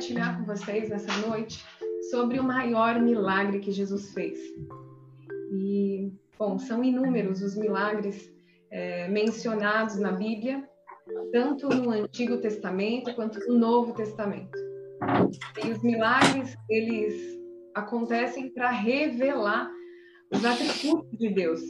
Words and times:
compartilhar 0.00 0.38
com 0.38 0.44
vocês 0.44 0.88
nessa 0.88 1.14
noite 1.28 1.62
sobre 2.10 2.40
o 2.40 2.42
maior 2.42 2.98
milagre 2.98 3.60
que 3.60 3.70
Jesus 3.70 4.14
fez. 4.14 4.38
E, 5.52 6.10
bom, 6.38 6.58
são 6.58 6.82
inúmeros 6.82 7.42
os 7.42 7.54
milagres 7.54 8.32
é, 8.70 9.08
mencionados 9.08 9.96
na 9.96 10.12
Bíblia, 10.12 10.66
tanto 11.32 11.68
no 11.68 11.90
Antigo 11.90 12.38
Testamento 12.38 13.14
quanto 13.14 13.38
no 13.46 13.58
Novo 13.58 13.92
Testamento. 13.92 14.58
E 15.62 15.70
os 15.70 15.82
milagres, 15.82 16.56
eles 16.70 17.38
acontecem 17.74 18.48
para 18.54 18.70
revelar 18.70 19.70
os 20.32 20.42
atributos 20.46 21.18
de 21.18 21.28
Deus, 21.28 21.60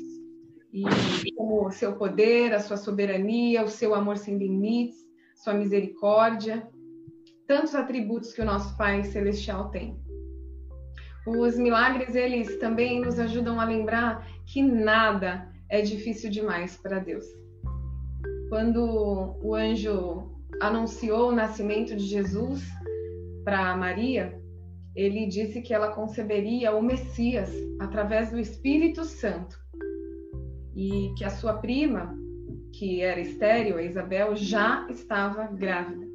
e 0.72 0.84
como 1.34 1.66
o 1.66 1.72
seu 1.72 1.96
poder, 1.96 2.54
a 2.54 2.60
sua 2.60 2.76
soberania, 2.76 3.64
o 3.64 3.68
seu 3.68 3.92
amor 3.92 4.16
sem 4.16 4.38
limites, 4.38 5.04
sua 5.34 5.54
misericórdia, 5.54 6.64
tantos 7.50 7.74
atributos 7.74 8.32
que 8.32 8.40
o 8.40 8.44
nosso 8.44 8.76
Pai 8.76 9.02
celestial 9.02 9.70
tem. 9.70 9.98
Os 11.26 11.58
milagres 11.58 12.14
eles 12.14 12.56
também 12.60 13.00
nos 13.00 13.18
ajudam 13.18 13.58
a 13.58 13.64
lembrar 13.64 14.24
que 14.46 14.62
nada 14.62 15.50
é 15.68 15.82
difícil 15.82 16.30
demais 16.30 16.76
para 16.76 17.00
Deus. 17.00 17.24
Quando 18.48 19.36
o 19.42 19.52
anjo 19.52 20.30
anunciou 20.62 21.30
o 21.30 21.34
nascimento 21.34 21.96
de 21.96 22.04
Jesus 22.04 22.62
para 23.44 23.76
Maria, 23.76 24.40
ele 24.94 25.26
disse 25.26 25.60
que 25.60 25.74
ela 25.74 25.90
conceberia 25.90 26.72
o 26.72 26.80
Messias 26.80 27.50
através 27.80 28.30
do 28.30 28.38
Espírito 28.38 29.02
Santo 29.02 29.58
e 30.76 31.12
que 31.18 31.24
a 31.24 31.30
sua 31.30 31.54
prima, 31.54 32.16
que 32.72 33.02
era 33.02 33.18
estéril, 33.18 33.76
a 33.76 33.82
Isabel, 33.82 34.36
já 34.36 34.86
estava 34.88 35.48
grávida. 35.48 36.09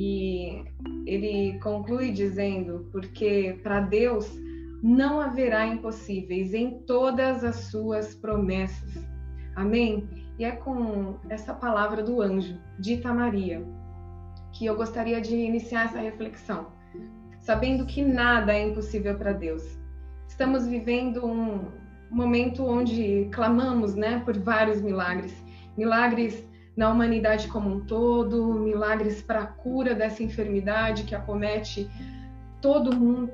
E 0.00 0.64
ele 1.06 1.58
conclui 1.58 2.12
dizendo: 2.12 2.88
porque 2.92 3.58
para 3.64 3.80
Deus 3.80 4.32
não 4.80 5.20
haverá 5.20 5.66
impossíveis 5.66 6.54
em 6.54 6.78
todas 6.86 7.42
as 7.42 7.56
suas 7.56 8.14
promessas. 8.14 9.04
Amém? 9.56 10.08
E 10.38 10.44
é 10.44 10.52
com 10.52 11.16
essa 11.28 11.52
palavra 11.52 12.00
do 12.00 12.22
anjo, 12.22 12.56
dita 12.78 13.12
Maria, 13.12 13.60
que 14.52 14.66
eu 14.66 14.76
gostaria 14.76 15.20
de 15.20 15.34
iniciar 15.34 15.86
essa 15.86 15.98
reflexão, 15.98 16.68
sabendo 17.40 17.84
que 17.84 18.00
nada 18.00 18.54
é 18.54 18.68
impossível 18.68 19.18
para 19.18 19.32
Deus. 19.32 19.64
Estamos 20.28 20.64
vivendo 20.64 21.26
um, 21.26 21.72
momento 22.08 22.64
onde 22.64 23.28
clamamos, 23.32 23.96
né, 23.96 24.22
por 24.24 24.38
vários 24.38 24.80
milagres, 24.80 25.34
milagres 25.76 26.46
na 26.78 26.92
humanidade 26.92 27.48
como 27.48 27.68
um 27.68 27.80
todo, 27.80 28.54
milagres 28.54 29.20
para 29.20 29.40
a 29.40 29.46
cura 29.48 29.96
dessa 29.96 30.22
enfermidade 30.22 31.02
que 31.02 31.12
acomete 31.12 31.90
todo 32.62 32.94
mundo, 32.94 33.32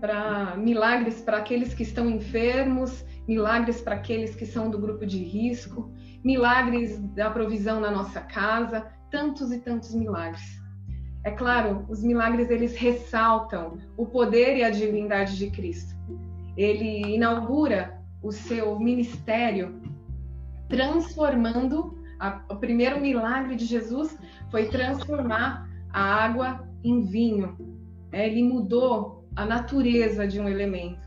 para 0.00 0.54
milagres 0.56 1.20
para 1.20 1.38
aqueles 1.38 1.74
que 1.74 1.82
estão 1.82 2.08
enfermos, 2.08 3.04
milagres 3.26 3.80
para 3.80 3.96
aqueles 3.96 4.36
que 4.36 4.46
são 4.46 4.70
do 4.70 4.78
grupo 4.78 5.04
de 5.04 5.18
risco, 5.18 5.92
milagres 6.22 7.00
da 7.12 7.28
provisão 7.28 7.80
na 7.80 7.90
nossa 7.90 8.20
casa, 8.20 8.86
tantos 9.10 9.50
e 9.50 9.58
tantos 9.58 9.92
milagres. 9.92 10.62
É 11.24 11.32
claro, 11.32 11.86
os 11.88 12.04
milagres 12.04 12.50
eles 12.50 12.76
ressaltam 12.76 13.78
o 13.96 14.06
poder 14.06 14.56
e 14.56 14.62
a 14.62 14.70
divindade 14.70 15.36
de 15.36 15.50
Cristo 15.50 15.96
ele 16.56 17.14
inaugura 17.16 18.00
o 18.22 18.30
seu 18.30 18.78
ministério 18.78 19.80
transformando 20.68 21.97
a, 22.18 22.42
o 22.48 22.56
primeiro 22.56 23.00
milagre 23.00 23.56
de 23.56 23.64
Jesus 23.64 24.18
foi 24.50 24.68
transformar 24.68 25.68
a 25.90 26.00
água 26.00 26.68
em 26.82 27.02
vinho. 27.04 27.56
É, 28.12 28.26
ele 28.26 28.42
mudou 28.42 29.24
a 29.36 29.44
natureza 29.44 30.26
de 30.26 30.40
um 30.40 30.48
elemento. 30.48 31.06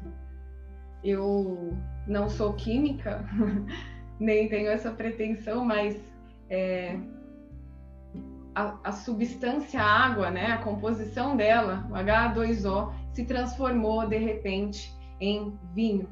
Eu 1.04 1.76
não 2.08 2.30
sou 2.30 2.54
química, 2.54 3.26
nem 4.20 4.48
tenho 4.48 4.70
essa 4.70 4.92
pretensão, 4.92 5.66
mas 5.66 6.00
é, 6.50 6.98
a, 8.54 8.78
a, 8.84 8.92
substância 8.92 9.82
água, 9.82 10.30
né, 10.30 10.48
a 10.48 10.58
composição 10.60 11.36
dela, 11.36 11.88
o 11.90 11.94
H2O, 11.94 12.94
se 13.14 13.26
transformou 13.26 14.08
de 14.08 14.18
repente 14.18 14.94
em 15.20 15.58
vinho. 15.74 16.08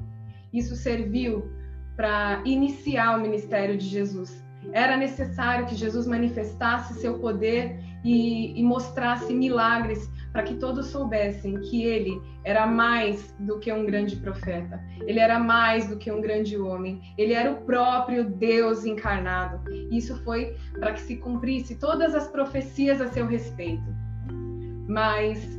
Isso 0.52 0.74
serviu 0.74 1.50
para 1.96 2.42
iniciar 2.44 3.16
o 3.16 3.20
ministério 3.20 3.76
de 3.76 3.86
Jesus. 3.86 4.42
Era 4.72 4.96
necessário 4.96 5.66
que 5.66 5.74
Jesus 5.74 6.06
manifestasse 6.06 6.94
seu 7.00 7.18
poder 7.18 7.78
e, 8.04 8.58
e 8.58 8.62
mostrasse 8.62 9.32
milagres 9.32 10.10
para 10.32 10.42
que 10.42 10.54
todos 10.54 10.86
soubessem 10.86 11.60
que 11.60 11.82
ele 11.82 12.20
era 12.44 12.66
mais 12.66 13.34
do 13.40 13.58
que 13.58 13.72
um 13.72 13.84
grande 13.84 14.16
profeta, 14.16 14.80
ele 15.06 15.18
era 15.18 15.38
mais 15.38 15.88
do 15.88 15.96
que 15.96 16.10
um 16.10 16.20
grande 16.20 16.56
homem, 16.56 17.00
ele 17.18 17.32
era 17.32 17.50
o 17.50 17.56
próprio 17.62 18.24
Deus 18.24 18.84
encarnado. 18.84 19.60
Isso 19.90 20.16
foi 20.22 20.56
para 20.78 20.92
que 20.92 21.00
se 21.00 21.16
cumprisse 21.16 21.74
todas 21.76 22.14
as 22.14 22.28
profecias 22.28 23.00
a 23.00 23.08
seu 23.08 23.26
respeito. 23.26 23.92
Mas 24.88 25.58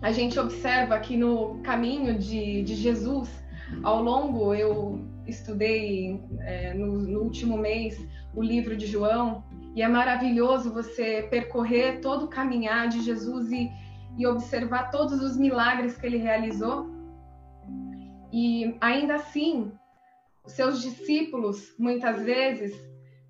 a 0.00 0.10
gente 0.12 0.38
observa 0.38 0.98
que 0.98 1.16
no 1.16 1.58
caminho 1.62 2.18
de, 2.18 2.62
de 2.62 2.74
Jesus, 2.74 3.30
ao 3.82 4.02
longo, 4.02 4.54
eu 4.54 5.09
estudei 5.30 6.20
é, 6.40 6.74
no, 6.74 6.98
no 6.98 7.20
último 7.20 7.56
mês 7.56 7.98
o 8.34 8.42
livro 8.42 8.76
de 8.76 8.86
João, 8.86 9.44
e 9.74 9.82
é 9.82 9.88
maravilhoso 9.88 10.72
você 10.72 11.26
percorrer 11.30 12.00
todo 12.00 12.24
o 12.24 12.28
caminhar 12.28 12.88
de 12.88 13.00
Jesus 13.02 13.50
e, 13.50 13.70
e 14.18 14.26
observar 14.26 14.90
todos 14.90 15.20
os 15.22 15.36
milagres 15.36 15.96
que 15.96 16.06
ele 16.06 16.18
realizou. 16.18 16.90
E 18.32 18.76
ainda 18.80 19.16
assim, 19.16 19.72
seus 20.46 20.82
discípulos 20.82 21.74
muitas 21.78 22.22
vezes 22.22 22.74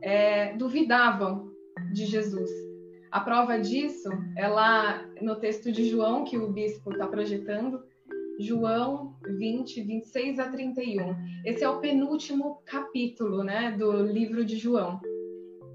é, 0.01 0.55
duvidavam 0.55 1.51
de 1.93 2.07
Jesus. 2.07 2.51
A 3.11 3.21
prova 3.21 3.59
disso 3.59 4.09
é 4.37 4.47
lá 4.47 5.05
no 5.21 5.37
texto 5.37 5.73
de 5.73 5.89
João, 5.89 6.25
que 6.25 6.39
o 6.39 6.53
bispo 6.53 6.93
está 6.93 7.07
projetando, 7.07 7.83
João 8.41 9.15
20, 9.39 9.83
26 9.83 10.39
a 10.39 10.49
31. 10.49 11.15
Esse 11.45 11.63
é 11.63 11.69
o 11.69 11.79
penúltimo 11.79 12.63
capítulo 12.65 13.45
né, 13.45 13.73
do 13.73 14.03
livro 14.03 14.47
de 14.47 14.57
João. 14.57 14.99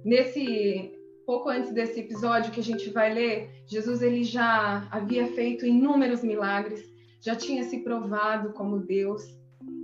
Nesse 0.04 0.92
pouco 1.28 1.50
antes 1.50 1.72
desse 1.72 2.00
episódio 2.00 2.52
que 2.52 2.60
a 2.60 2.64
gente 2.64 2.90
vai 2.90 3.14
ler, 3.14 3.52
Jesus 3.68 4.02
ele 4.02 4.24
já 4.24 4.88
havia 4.90 5.28
feito 5.28 5.66
inúmeros 5.66 6.24
milagres, 6.24 6.84
já 7.22 7.36
tinha 7.36 7.64
se 7.64 7.84
provado 7.84 8.52
como 8.54 8.80
Deus 8.80 9.22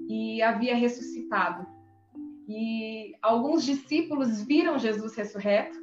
e 0.09 0.41
havia 0.41 0.75
ressuscitado. 0.75 1.68
E 2.47 3.14
alguns 3.22 3.64
discípulos 3.64 4.41
viram 4.41 4.80
Jesus 4.80 5.16
ressurreto 5.16 5.78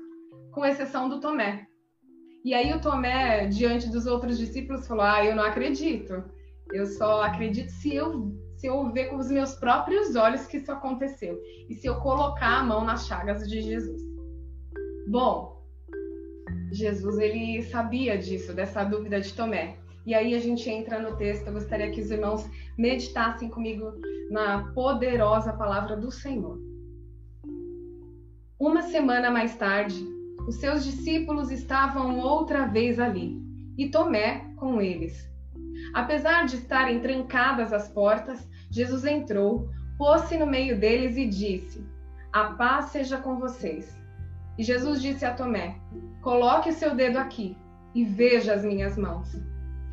com 0.50 0.66
exceção 0.66 1.08
do 1.08 1.20
Tomé. 1.20 1.69
E 2.44 2.54
aí 2.54 2.72
o 2.72 2.81
Tomé, 2.81 3.47
diante 3.47 3.88
dos 3.88 4.06
outros 4.06 4.37
discípulos, 4.37 4.87
falou: 4.87 5.04
Ah, 5.04 5.25
eu 5.25 5.37
não 5.37 5.44
acredito. 5.44 6.25
Eu 6.73 6.87
só 6.87 7.23
acredito 7.23 7.71
se 7.71 7.95
eu 7.95 8.37
se 8.59 8.67
eu 8.67 8.91
ver 8.91 9.06
com 9.06 9.17
os 9.17 9.31
meus 9.31 9.55
próprios 9.55 10.17
olhos 10.17 10.47
que 10.47 10.56
isso 10.56 10.73
aconteceu 10.73 11.41
e 11.69 11.75
se 11.75 11.87
eu 11.87 11.95
colocar 12.01 12.59
a 12.59 12.65
mão 12.65 12.84
nas 12.84 13.06
chagas 13.06 13.49
de 13.49 13.61
Jesus. 13.62 14.03
Bom, 15.06 15.65
Jesus 16.73 17.19
ele 17.19 17.62
sabia 17.62 18.19
disso, 18.19 18.53
dessa 18.53 18.83
dúvida 18.83 19.21
de 19.21 19.33
Tomé. 19.33 19.77
E 20.05 20.12
aí 20.12 20.34
a 20.34 20.41
gente 20.41 20.69
entra 20.69 20.99
no 20.99 21.17
texto. 21.17 21.47
Eu 21.47 21.53
gostaria 21.53 21.91
que 21.91 22.01
os 22.01 22.11
irmãos 22.11 22.51
meditassem 22.77 23.49
comigo 23.49 23.93
na 24.31 24.73
poderosa 24.73 25.53
palavra 25.53 25.97
do 25.97 26.11
Senhor. 26.11 26.59
Uma 28.59 28.82
semana 28.82 29.31
mais 29.31 29.55
tarde, 29.56 30.05
os 30.49 30.56
seus 30.56 30.85
discípulos 30.85 31.50
estavam 31.50 32.19
outra 32.19 32.67
vez 32.67 32.99
ali, 32.99 33.41
e 33.76 33.88
Tomé 33.88 34.53
com 34.56 34.81
eles. 34.81 35.29
Apesar 35.94 36.46
de 36.46 36.56
estarem 36.56 37.00
trancadas 37.00 37.73
as 37.73 37.88
portas, 37.88 38.49
Jesus 38.70 39.05
entrou, 39.05 39.70
pôs-se 39.96 40.37
no 40.37 40.46
meio 40.46 40.79
deles 40.79 41.17
e 41.17 41.26
disse: 41.26 41.87
A 42.32 42.44
paz 42.52 42.87
seja 42.87 43.19
com 43.19 43.38
vocês. 43.38 43.99
E 44.56 44.62
Jesus 44.62 45.00
disse 45.00 45.25
a 45.25 45.35
Tomé: 45.35 45.76
Coloque 46.20 46.70
o 46.70 46.73
seu 46.73 46.94
dedo 46.94 47.17
aqui 47.19 47.56
e 47.94 48.05
veja 48.05 48.55
as 48.55 48.64
minhas 48.64 48.96
mãos. 48.99 49.40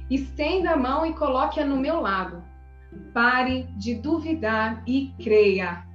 Estenda 0.09 0.71
a 0.71 0.77
mão 0.77 1.06
e 1.06 1.13
coloque-a 1.13 1.65
no 1.65 1.77
meu 1.77 2.01
lado. 2.01 2.44
Pare 3.13 3.63
de 3.77 3.95
duvidar 3.95 4.83
e 4.88 5.13
creia. 5.24 5.86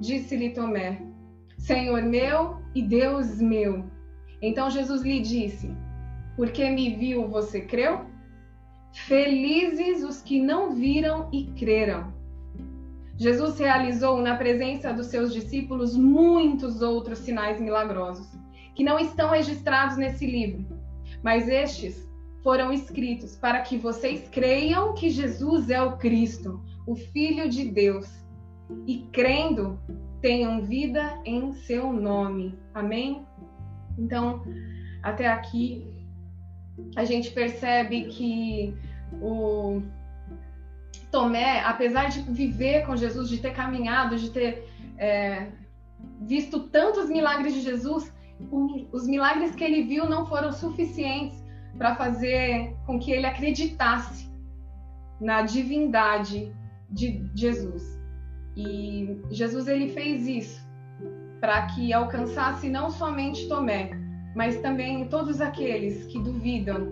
Disse-lhe 0.00 0.50
Tomé: 0.50 1.02
Senhor 1.58 2.02
meu 2.02 2.62
e 2.74 2.82
Deus 2.82 3.40
meu. 3.40 3.84
Então 4.40 4.70
Jesus 4.70 5.02
lhe 5.02 5.20
disse: 5.20 5.74
Porque 6.36 6.68
me 6.70 6.96
viu, 6.96 7.28
você 7.28 7.60
creu? 7.60 8.11
Felizes 8.92 10.04
os 10.04 10.20
que 10.20 10.40
não 10.40 10.74
viram 10.74 11.28
e 11.32 11.46
creram. 11.52 12.12
Jesus 13.16 13.58
realizou 13.58 14.20
na 14.20 14.36
presença 14.36 14.92
dos 14.92 15.06
seus 15.06 15.32
discípulos 15.32 15.96
muitos 15.96 16.82
outros 16.82 17.20
sinais 17.20 17.60
milagrosos, 17.60 18.26
que 18.74 18.84
não 18.84 18.98
estão 18.98 19.30
registrados 19.30 19.96
nesse 19.96 20.26
livro, 20.26 20.66
mas 21.22 21.48
estes 21.48 22.10
foram 22.42 22.72
escritos 22.72 23.36
para 23.36 23.60
que 23.60 23.78
vocês 23.78 24.28
creiam 24.28 24.94
que 24.94 25.08
Jesus 25.08 25.70
é 25.70 25.80
o 25.80 25.96
Cristo, 25.96 26.60
o 26.86 26.94
Filho 26.94 27.48
de 27.48 27.68
Deus, 27.68 28.08
e 28.86 29.06
crendo 29.12 29.78
tenham 30.20 30.62
vida 30.62 31.20
em 31.24 31.52
seu 31.52 31.92
nome. 31.92 32.58
Amém? 32.74 33.24
Então, 33.98 34.42
até 35.02 35.28
aqui 35.28 35.86
a 36.96 37.04
gente 37.04 37.30
percebe 37.30 38.04
que 38.04 38.74
o 39.20 39.82
Tomé, 41.10 41.60
apesar 41.60 42.08
de 42.08 42.22
viver 42.22 42.86
com 42.86 42.96
Jesus, 42.96 43.28
de 43.28 43.38
ter 43.38 43.52
caminhado, 43.52 44.16
de 44.16 44.30
ter 44.30 44.68
é, 44.96 45.48
visto 46.20 46.60
tantos 46.68 47.08
milagres 47.08 47.54
de 47.54 47.60
Jesus, 47.60 48.12
os 48.90 49.06
milagres 49.06 49.54
que 49.54 49.62
ele 49.62 49.82
viu 49.82 50.08
não 50.08 50.26
foram 50.26 50.52
suficientes 50.52 51.42
para 51.76 51.94
fazer 51.94 52.74
com 52.86 52.98
que 52.98 53.12
ele 53.12 53.26
acreditasse 53.26 54.30
na 55.20 55.42
divindade 55.42 56.52
de 56.90 57.30
Jesus. 57.34 58.00
E 58.56 59.20
Jesus 59.30 59.68
ele 59.68 59.88
fez 59.90 60.26
isso 60.26 60.62
para 61.40 61.66
que 61.66 61.92
alcançasse 61.92 62.68
não 62.68 62.90
somente 62.90 63.48
Tomé, 63.48 63.90
mas 64.34 64.60
também 64.60 65.08
todos 65.08 65.40
aqueles 65.40 66.04
que 66.06 66.18
duvidam 66.18 66.88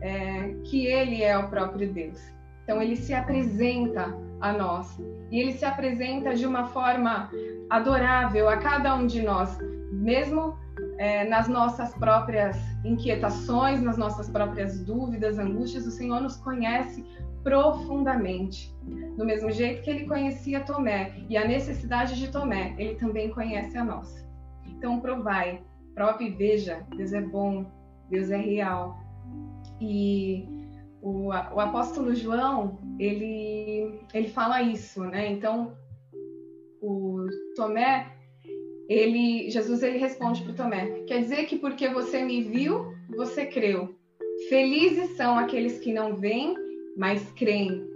é, 0.00 0.54
que 0.64 0.86
ele 0.86 1.22
é 1.22 1.36
o 1.36 1.48
próprio 1.48 1.92
Deus. 1.92 2.20
Então 2.64 2.80
ele 2.80 2.96
se 2.96 3.12
apresenta 3.12 4.14
a 4.40 4.52
nós 4.52 4.98
e 5.30 5.38
ele 5.40 5.52
se 5.52 5.64
apresenta 5.64 6.34
de 6.34 6.46
uma 6.46 6.66
forma 6.68 7.30
adorável 7.68 8.48
a 8.48 8.56
cada 8.56 8.94
um 8.94 9.06
de 9.06 9.22
nós, 9.22 9.58
mesmo 9.92 10.56
é, 10.98 11.24
nas 11.24 11.48
nossas 11.48 11.94
próprias 11.94 12.56
inquietações, 12.84 13.82
nas 13.82 13.96
nossas 13.96 14.28
próprias 14.28 14.80
dúvidas, 14.80 15.38
angústias, 15.38 15.86
o 15.86 15.90
Senhor 15.90 16.20
nos 16.20 16.36
conhece 16.36 17.04
profundamente. 17.42 18.74
Do 19.16 19.24
mesmo 19.24 19.50
jeito 19.50 19.82
que 19.82 19.90
ele 19.90 20.06
conhecia 20.06 20.60
Tomé 20.60 21.14
e 21.28 21.36
a 21.36 21.46
necessidade 21.46 22.16
de 22.16 22.28
Tomé, 22.28 22.74
ele 22.78 22.94
também 22.96 23.30
conhece 23.30 23.76
a 23.76 23.84
nossa. 23.84 24.28
Então, 24.66 25.00
provai, 25.00 25.62
prove 26.00 26.24
e 26.24 26.30
veja: 26.30 26.86
Deus 26.96 27.12
é 27.12 27.20
bom, 27.20 27.66
Deus 28.08 28.30
é 28.30 28.38
real. 28.38 28.98
E 29.80 30.46
o, 31.02 31.26
o 31.26 31.60
apóstolo 31.60 32.14
João, 32.14 32.78
ele, 32.98 34.00
ele 34.14 34.28
fala 34.28 34.62
isso, 34.62 35.02
né? 35.04 35.30
Então, 35.30 35.76
o 36.80 37.26
Tomé, 37.54 38.10
ele, 38.88 39.50
Jesus 39.50 39.82
ele 39.82 39.98
responde 39.98 40.42
para 40.42 40.54
Tomé: 40.54 41.02
quer 41.06 41.20
dizer 41.20 41.44
que 41.44 41.58
porque 41.58 41.88
você 41.90 42.22
me 42.24 42.42
viu, 42.42 42.94
você 43.14 43.44
creu. 43.44 43.94
Felizes 44.48 45.16
são 45.18 45.38
aqueles 45.38 45.78
que 45.80 45.92
não 45.92 46.16
veem, 46.16 46.54
mas 46.96 47.30
creem. 47.32 47.86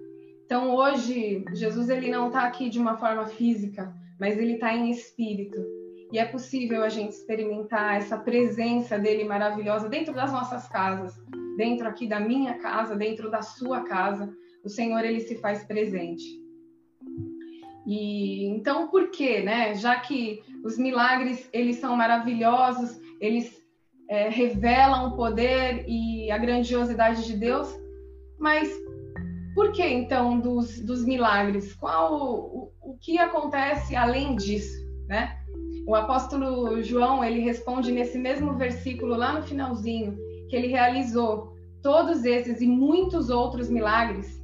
Então 0.44 0.74
hoje 0.74 1.42
Jesus 1.54 1.88
ele 1.88 2.10
não 2.10 2.26
está 2.26 2.42
aqui 2.42 2.68
de 2.68 2.78
uma 2.78 2.98
forma 2.98 3.24
física, 3.24 3.94
mas 4.20 4.36
ele 4.38 4.54
está 4.54 4.74
em 4.74 4.90
espírito. 4.90 5.58
E 6.14 6.18
é 6.18 6.24
possível 6.24 6.84
a 6.84 6.88
gente 6.88 7.10
experimentar 7.10 7.96
essa 7.96 8.16
presença 8.16 8.96
dele 8.96 9.24
maravilhosa 9.24 9.88
dentro 9.88 10.14
das 10.14 10.30
nossas 10.30 10.68
casas, 10.68 11.12
dentro 11.56 11.88
aqui 11.88 12.06
da 12.06 12.20
minha 12.20 12.54
casa, 12.54 12.94
dentro 12.94 13.28
da 13.28 13.42
sua 13.42 13.80
casa. 13.80 14.32
O 14.64 14.68
Senhor 14.68 15.04
ele 15.04 15.18
se 15.18 15.34
faz 15.40 15.64
presente. 15.64 16.22
E 17.84 18.46
então 18.46 18.86
por 18.92 19.10
quê, 19.10 19.42
né? 19.42 19.74
Já 19.74 19.98
que 19.98 20.40
os 20.64 20.78
milagres 20.78 21.50
eles 21.52 21.78
são 21.78 21.96
maravilhosos, 21.96 22.96
eles 23.20 23.60
é, 24.08 24.28
revelam 24.28 25.08
o 25.08 25.16
poder 25.16 25.84
e 25.88 26.30
a 26.30 26.38
grandiosidade 26.38 27.26
de 27.26 27.36
Deus, 27.36 27.68
mas 28.38 28.72
por 29.52 29.72
que 29.72 29.82
então 29.82 30.38
dos, 30.38 30.78
dos 30.78 31.04
milagres? 31.04 31.74
Qual 31.74 32.14
o, 32.14 32.72
o 32.80 32.98
que 33.00 33.18
acontece 33.18 33.96
além 33.96 34.36
disso, 34.36 34.80
né? 35.08 35.40
O 35.86 35.94
apóstolo 35.94 36.82
João 36.82 37.22
ele 37.22 37.40
responde 37.40 37.92
nesse 37.92 38.18
mesmo 38.18 38.54
versículo 38.54 39.16
lá 39.16 39.32
no 39.32 39.42
finalzinho 39.42 40.16
que 40.48 40.56
ele 40.56 40.68
realizou 40.68 41.52
todos 41.82 42.24
esses 42.24 42.60
e 42.60 42.66
muitos 42.66 43.28
outros 43.28 43.68
milagres 43.68 44.42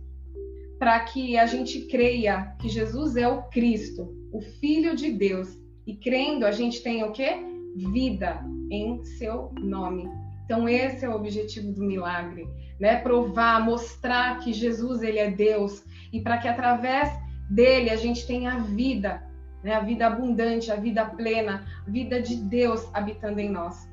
para 0.79 0.99
que 1.01 1.39
a 1.39 1.47
gente 1.47 1.83
creia 1.83 2.55
que 2.59 2.69
Jesus 2.69 3.17
é 3.17 3.29
o 3.29 3.43
Cristo, 3.45 4.15
o 4.33 4.41
Filho 4.41 4.97
de 4.97 5.13
Deus. 5.13 5.49
E 5.87 5.95
crendo, 5.95 6.47
a 6.47 6.53
gente 6.53 6.83
tem 6.83 7.05
o 7.05 7.13
quê? 7.13 7.37
Vida 7.77 8.43
em 8.71 9.05
seu 9.05 9.53
nome. 9.61 10.09
Então 10.45 10.69
esse 10.69 11.05
é 11.05 11.09
o 11.09 11.15
objetivo 11.15 11.73
do 11.73 11.83
milagre, 11.83 12.49
né? 12.79 12.97
Provar, 12.97 13.65
mostrar 13.65 14.41
que 14.41 14.53
Jesus 14.53 15.03
ele 15.03 15.19
é 15.19 15.31
Deus 15.31 15.85
e 16.13 16.21
para 16.21 16.39
que 16.39 16.49
através 16.49 17.11
dele 17.51 17.91
a 17.91 17.97
gente 17.97 18.27
tenha 18.27 18.59
vida, 18.59 19.23
né? 19.63 19.75
A 19.75 19.81
vida 19.81 20.07
abundante, 20.07 20.71
a 20.71 20.77
vida 20.77 21.05
plena, 21.05 21.65
a 21.87 21.91
vida 21.91 22.21
de 22.21 22.37
Deus 22.37 22.89
habitando 22.93 23.41
em 23.41 23.51
nós. 23.51 23.89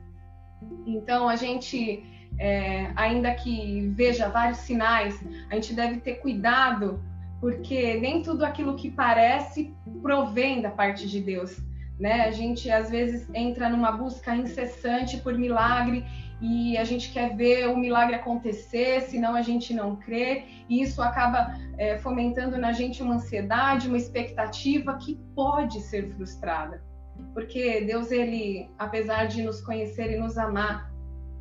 Então 0.85 1.27
a 1.29 1.35
gente 1.35 2.03
é, 2.39 2.91
ainda 2.95 3.33
que 3.33 3.87
veja 3.95 4.29
vários 4.29 4.59
sinais, 4.59 5.19
a 5.49 5.55
gente 5.55 5.73
deve 5.73 5.99
ter 5.99 6.15
cuidado, 6.15 7.01
porque 7.39 7.99
nem 7.99 8.21
tudo 8.21 8.45
aquilo 8.45 8.75
que 8.75 8.89
parece 8.89 9.73
provém 10.01 10.61
da 10.61 10.71
parte 10.71 11.07
de 11.07 11.19
Deus. 11.19 11.57
Né? 11.99 12.25
A 12.25 12.31
gente 12.31 12.69
às 12.69 12.89
vezes 12.89 13.27
entra 13.33 13.69
numa 13.69 13.91
busca 13.91 14.35
incessante 14.35 15.17
por 15.17 15.33
milagre 15.33 16.05
e 16.39 16.77
a 16.77 16.83
gente 16.83 17.11
quer 17.11 17.35
ver 17.35 17.67
o 17.67 17.75
milagre 17.75 18.15
acontecer, 18.15 19.01
senão 19.01 19.35
a 19.35 19.41
gente 19.41 19.73
não 19.73 19.95
crê, 19.95 20.43
e 20.69 20.81
isso 20.81 21.01
acaba 21.01 21.55
é, 21.77 21.97
fomentando 21.97 22.57
na 22.57 22.71
gente 22.71 23.01
uma 23.01 23.15
ansiedade, 23.15 23.87
uma 23.87 23.97
expectativa 23.97 24.95
que 24.97 25.15
pode 25.33 25.81
ser 25.81 26.13
frustrada. 26.13 26.83
Porque 27.33 27.81
Deus, 27.81 28.11
ele, 28.11 28.69
apesar 28.77 29.25
de 29.25 29.41
nos 29.41 29.61
conhecer 29.61 30.11
e 30.11 30.19
nos 30.19 30.37
amar, 30.37 30.91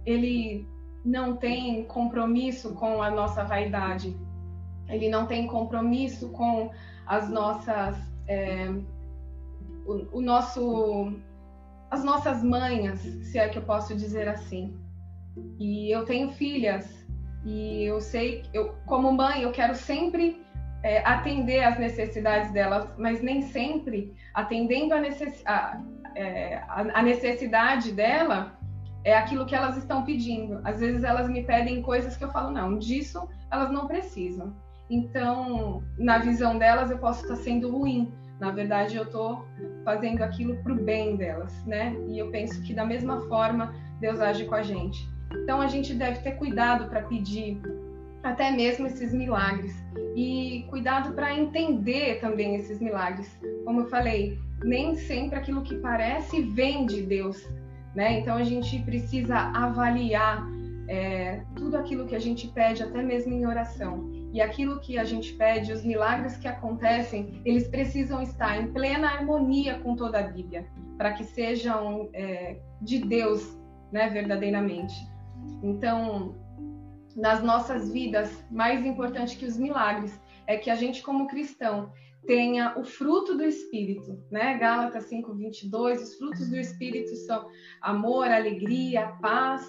ele 0.06 0.66
não 1.04 1.36
tem 1.36 1.84
compromisso 1.84 2.74
com 2.74 3.02
a 3.02 3.10
nossa 3.10 3.44
vaidade, 3.44 4.16
ele 4.88 5.08
não 5.08 5.26
tem 5.26 5.46
compromisso 5.46 6.30
com 6.30 6.70
as 7.06 7.28
nossas, 7.28 7.96
é, 8.26 8.72
o, 9.86 10.18
o, 10.18 10.20
nosso, 10.20 11.12
as 11.90 12.04
nossas 12.04 12.42
manhas, 12.42 13.00
se 13.00 13.38
é 13.38 13.48
que 13.48 13.58
eu 13.58 13.62
posso 13.62 13.94
dizer 13.94 14.28
assim. 14.28 14.76
E 15.58 15.90
eu 15.90 16.04
tenho 16.04 16.30
filhas 16.30 17.06
e 17.44 17.84
eu 17.84 18.00
sei, 18.00 18.42
eu 18.52 18.74
como 18.86 19.12
mãe, 19.12 19.42
eu 19.42 19.52
quero 19.52 19.74
sempre 19.74 20.42
é, 20.82 20.98
atender 21.06 21.62
às 21.62 21.78
necessidades 21.78 22.50
delas, 22.52 22.88
mas 22.96 23.22
nem 23.22 23.42
sempre 23.42 24.14
atendendo 24.34 24.94
a, 24.94 25.00
necess, 25.00 25.42
a, 25.46 25.80
é, 26.14 26.62
a 26.68 27.02
necessidade 27.02 27.92
dela 27.92 28.56
é 29.04 29.16
aquilo 29.16 29.46
que 29.46 29.54
elas 29.54 29.76
estão 29.76 30.04
pedindo. 30.04 30.60
Às 30.64 30.80
vezes 30.80 31.04
elas 31.04 31.28
me 31.28 31.44
pedem 31.44 31.80
coisas 31.82 32.16
que 32.16 32.24
eu 32.24 32.30
falo, 32.30 32.50
não, 32.50 32.78
disso 32.78 33.28
elas 33.50 33.70
não 33.70 33.86
precisam. 33.86 34.54
Então, 34.90 35.82
na 35.98 36.18
visão 36.18 36.58
delas, 36.58 36.90
eu 36.90 36.98
posso 36.98 37.22
estar 37.22 37.36
sendo 37.36 37.70
ruim. 37.70 38.12
Na 38.38 38.50
verdade, 38.50 38.96
eu 38.96 39.04
estou 39.04 39.44
fazendo 39.86 40.20
aquilo 40.22 40.56
para 40.56 40.72
o 40.72 40.82
bem 40.82 41.14
delas, 41.14 41.64
né? 41.64 41.96
E 42.08 42.18
eu 42.18 42.28
penso 42.32 42.60
que 42.64 42.74
da 42.74 42.84
mesma 42.84 43.20
forma 43.28 43.72
Deus 44.00 44.20
age 44.20 44.44
com 44.44 44.56
a 44.56 44.62
gente. 44.62 45.08
Então, 45.32 45.60
a 45.60 45.68
gente 45.68 45.94
deve 45.94 46.18
ter 46.18 46.32
cuidado 46.32 46.90
para 46.90 47.02
pedir 47.02 47.62
até 48.20 48.50
mesmo 48.50 48.88
esses 48.88 49.14
milagres 49.14 49.72
e 50.16 50.66
cuidado 50.70 51.14
para 51.14 51.32
entender 51.32 52.18
também 52.20 52.56
esses 52.56 52.80
milagres. 52.80 53.38
Como 53.64 53.82
eu 53.82 53.86
falei, 53.86 54.36
nem 54.64 54.96
sempre 54.96 55.38
aquilo 55.38 55.62
que 55.62 55.76
parece 55.76 56.42
vem 56.42 56.84
de 56.84 57.02
Deus, 57.02 57.48
né? 57.94 58.18
Então 58.18 58.36
a 58.36 58.42
gente 58.42 58.80
precisa 58.80 59.36
avaliar 59.36 60.44
é, 60.88 61.42
tudo 61.54 61.76
aquilo 61.76 62.06
que 62.06 62.16
a 62.16 62.18
gente 62.20 62.48
pede, 62.48 62.82
até 62.82 63.02
mesmo 63.02 63.32
em 63.32 63.46
oração. 63.46 64.10
E 64.36 64.40
aquilo 64.42 64.78
que 64.80 64.98
a 64.98 65.04
gente 65.04 65.32
pede, 65.32 65.72
os 65.72 65.82
milagres 65.82 66.36
que 66.36 66.46
acontecem, 66.46 67.40
eles 67.42 67.66
precisam 67.68 68.20
estar 68.20 68.60
em 68.60 68.70
plena 68.70 69.08
harmonia 69.08 69.78
com 69.78 69.96
toda 69.96 70.18
a 70.18 70.24
Bíblia, 70.24 70.66
para 70.98 71.14
que 71.14 71.24
sejam 71.24 72.10
é, 72.12 72.58
de 72.82 72.98
Deus, 72.98 73.58
né, 73.90 74.10
verdadeiramente. 74.10 74.94
Então, 75.62 76.36
nas 77.16 77.42
nossas 77.42 77.90
vidas, 77.90 78.44
mais 78.50 78.84
importante 78.84 79.38
que 79.38 79.46
os 79.46 79.56
milagres 79.56 80.20
é 80.46 80.58
que 80.58 80.68
a 80.68 80.74
gente, 80.74 81.02
como 81.02 81.28
cristão, 81.28 81.90
tenha 82.26 82.78
o 82.78 82.84
fruto 82.84 83.38
do 83.38 83.42
Espírito, 83.42 84.22
né? 84.30 84.58
Gálatas 84.58 85.04
5, 85.04 85.32
22, 85.32 86.02
os 86.02 86.14
frutos 86.18 86.50
do 86.50 86.56
Espírito 86.56 87.16
são 87.16 87.48
amor, 87.80 88.28
alegria, 88.28 89.16
paz, 89.22 89.64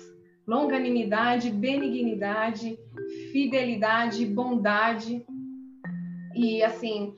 longanimidade, 0.46 1.52
benignidade, 1.52 2.80
fidelidade, 3.32 4.26
bondade. 4.26 5.26
E 6.36 6.64
assim, 6.64 7.14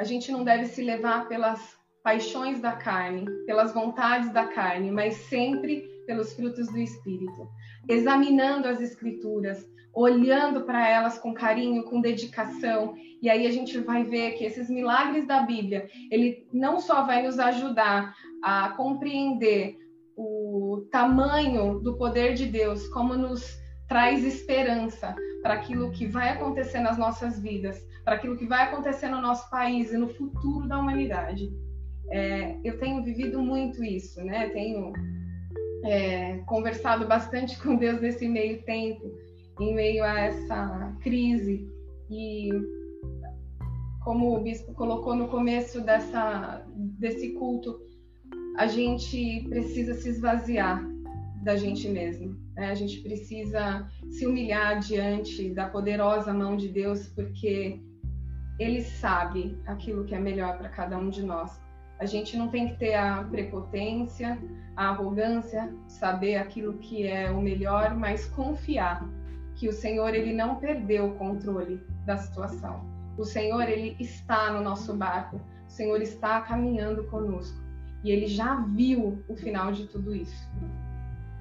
a 0.00 0.04
gente 0.04 0.30
não 0.30 0.44
deve 0.44 0.66
se 0.66 0.82
levar 0.82 1.28
pelas 1.28 1.76
paixões 2.02 2.60
da 2.60 2.72
carne, 2.72 3.26
pelas 3.46 3.74
vontades 3.74 4.32
da 4.32 4.46
carne, 4.46 4.90
mas 4.90 5.14
sempre 5.14 5.82
pelos 6.06 6.32
frutos 6.34 6.68
do 6.68 6.78
Espírito. 6.78 7.48
examinando 7.88 8.66
as 8.66 8.80
escrituras, 8.80 9.64
olhando 9.94 10.62
para 10.62 10.88
elas 10.88 11.18
com 11.18 11.32
carinho, 11.32 11.84
com 11.84 12.00
dedicação, 12.00 12.94
e 13.22 13.30
aí 13.30 13.46
a 13.46 13.50
gente 13.50 13.78
vai 13.78 14.04
ver 14.04 14.32
que 14.32 14.44
esses 14.44 14.68
milagres 14.68 15.26
da 15.26 15.40
Bíblia, 15.42 15.88
ele 16.10 16.46
não 16.52 16.78
só 16.78 17.02
vai 17.02 17.22
nos 17.22 17.38
ajudar 17.38 18.14
a 18.42 18.70
compreender 18.70 19.76
o 20.16 20.86
tamanho 20.90 21.80
do 21.80 21.96
poder 21.96 22.34
de 22.34 22.46
Deus, 22.46 22.86
como 22.88 23.14
nos 23.14 23.56
traz 23.88 24.24
esperança 24.24 25.14
para 25.42 25.54
aquilo 25.54 25.90
que 25.90 26.06
vai 26.06 26.30
acontecer 26.30 26.80
nas 26.80 26.98
nossas 26.98 27.40
vidas, 27.40 27.84
para 28.04 28.16
aquilo 28.16 28.36
que 28.36 28.46
vai 28.46 28.64
acontecer 28.64 29.08
no 29.08 29.20
nosso 29.20 29.48
país 29.50 29.92
e 29.92 29.96
no 29.96 30.08
futuro 30.08 30.66
da 30.66 30.78
humanidade. 30.78 31.48
É, 32.10 32.56
eu 32.64 32.78
tenho 32.78 33.02
vivido 33.02 33.40
muito 33.40 33.82
isso, 33.82 34.22
né? 34.24 34.48
Tenho 34.50 34.92
é, 35.84 36.38
conversado 36.46 37.06
bastante 37.06 37.58
com 37.62 37.76
Deus 37.76 38.00
nesse 38.00 38.28
meio 38.28 38.62
tempo, 38.62 39.02
em 39.60 39.74
meio 39.74 40.04
a 40.04 40.20
essa 40.20 40.96
crise. 41.02 41.68
E 42.10 42.50
como 44.04 44.36
o 44.36 44.40
bispo 44.40 44.72
colocou 44.74 45.14
no 45.14 45.28
começo 45.28 45.80
dessa, 45.80 46.64
desse 46.98 47.32
culto, 47.32 47.80
a 48.56 48.66
gente 48.66 49.44
precisa 49.48 49.94
se 49.94 50.08
esvaziar 50.08 50.84
da 51.42 51.56
gente 51.56 51.88
mesmo. 51.88 52.45
Né? 52.56 52.70
A 52.70 52.74
gente 52.74 53.00
precisa 53.00 53.86
se 54.08 54.26
humilhar 54.26 54.80
diante 54.80 55.50
da 55.50 55.68
poderosa 55.68 56.32
mão 56.32 56.56
de 56.56 56.68
Deus, 56.68 57.06
porque 57.08 57.80
Ele 58.58 58.82
sabe 58.82 59.58
aquilo 59.66 60.04
que 60.04 60.14
é 60.14 60.18
melhor 60.18 60.56
para 60.58 60.68
cada 60.70 60.98
um 60.98 61.10
de 61.10 61.22
nós. 61.22 61.60
A 61.98 62.06
gente 62.06 62.36
não 62.36 62.48
tem 62.48 62.68
que 62.68 62.78
ter 62.78 62.94
a 62.94 63.24
prepotência, 63.24 64.38
a 64.76 64.88
arrogância, 64.88 65.74
saber 65.86 66.36
aquilo 66.36 66.74
que 66.78 67.06
é 67.06 67.30
o 67.30 67.40
melhor, 67.40 67.94
mas 67.94 68.26
confiar 68.26 69.08
que 69.54 69.68
o 69.68 69.72
Senhor 69.72 70.14
ele 70.14 70.34
não 70.34 70.56
perdeu 70.56 71.06
o 71.06 71.14
controle 71.14 71.80
da 72.04 72.16
situação. 72.18 72.84
O 73.16 73.24
Senhor 73.24 73.62
ele 73.62 73.96
está 73.98 74.52
no 74.52 74.60
nosso 74.62 74.94
barco. 74.94 75.40
O 75.66 75.70
Senhor 75.70 76.00
está 76.02 76.42
caminhando 76.42 77.04
conosco 77.04 77.66
e 78.06 78.10
ele 78.10 78.28
já 78.28 78.60
viu 78.60 79.22
o 79.28 79.34
final 79.34 79.72
de 79.72 79.86
tudo 79.86 80.14
isso, 80.14 80.48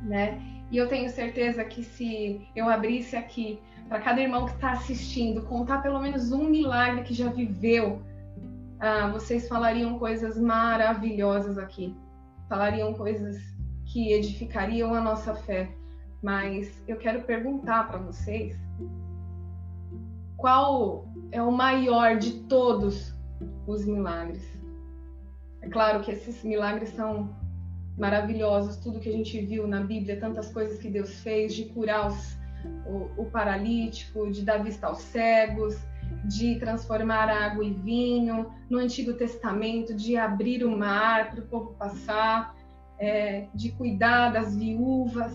né? 0.06 0.42
E 0.72 0.78
eu 0.78 0.88
tenho 0.88 1.10
certeza 1.10 1.64
que 1.64 1.84
se 1.84 2.48
eu 2.56 2.70
abrisse 2.70 3.16
aqui 3.16 3.60
para 3.88 4.00
cada 4.00 4.22
irmão 4.22 4.46
que 4.46 4.54
está 4.54 4.72
assistindo, 4.72 5.44
contar 5.44 5.82
pelo 5.82 6.00
menos 6.00 6.32
um 6.32 6.50
milagre 6.50 7.04
que 7.04 7.14
já 7.14 7.30
viveu 7.30 8.02
ah, 8.80 9.08
vocês 9.08 9.48
falariam 9.48 9.98
coisas 9.98 10.38
maravilhosas 10.38 11.58
aqui, 11.58 11.96
falariam 12.50 12.94
coisas 12.94 13.38
que 13.86 14.12
edificariam 14.12 14.94
a 14.94 15.02
nossa 15.02 15.34
fé. 15.34 15.74
Mas 16.22 16.84
eu 16.88 16.98
quero 16.98 17.22
perguntar 17.24 17.88
para 17.88 18.00
vocês 18.00 18.58
qual 20.38 21.08
é 21.32 21.42
o 21.42 21.52
maior 21.52 22.18
de 22.18 22.44
todos 22.44 23.16
os 23.66 23.86
milagres. 23.86 24.44
É 25.62 25.70
claro 25.70 26.04
que 26.04 26.12
esses 26.12 26.44
milagres 26.44 26.90
são 26.90 27.34
maravilhosos, 27.98 28.78
tudo 28.78 29.00
que 29.00 29.10
a 29.10 29.12
gente 29.12 29.40
viu 29.42 29.68
na 29.68 29.82
Bíblia, 29.82 30.20
tantas 30.20 30.52
coisas 30.52 30.80
que 30.80 30.90
Deus 30.90 31.22
fez 31.22 31.54
de 31.54 31.66
curar 31.66 32.08
os, 32.08 32.38
o, 32.86 33.22
o 33.22 33.26
paralítico, 33.26 34.30
de 34.32 34.44
dar 34.44 34.64
vista 34.64 34.88
aos 34.88 35.00
cegos, 35.00 35.78
de 36.26 36.60
transformar 36.60 37.30
água 37.30 37.64
em 37.64 37.74
vinho, 37.74 38.52
no 38.70 38.80
Antigo 38.80 39.14
Testamento, 39.14 39.94
de 39.94 40.18
abrir 40.18 40.64
o 40.64 40.78
mar 40.78 41.32
para 41.32 41.40
o 41.40 41.48
povo 41.48 41.74
passar, 41.76 42.56
é, 43.00 43.48
de 43.54 43.72
cuidar 43.72 44.32
das 44.32 44.56
viúvas, 44.56 45.34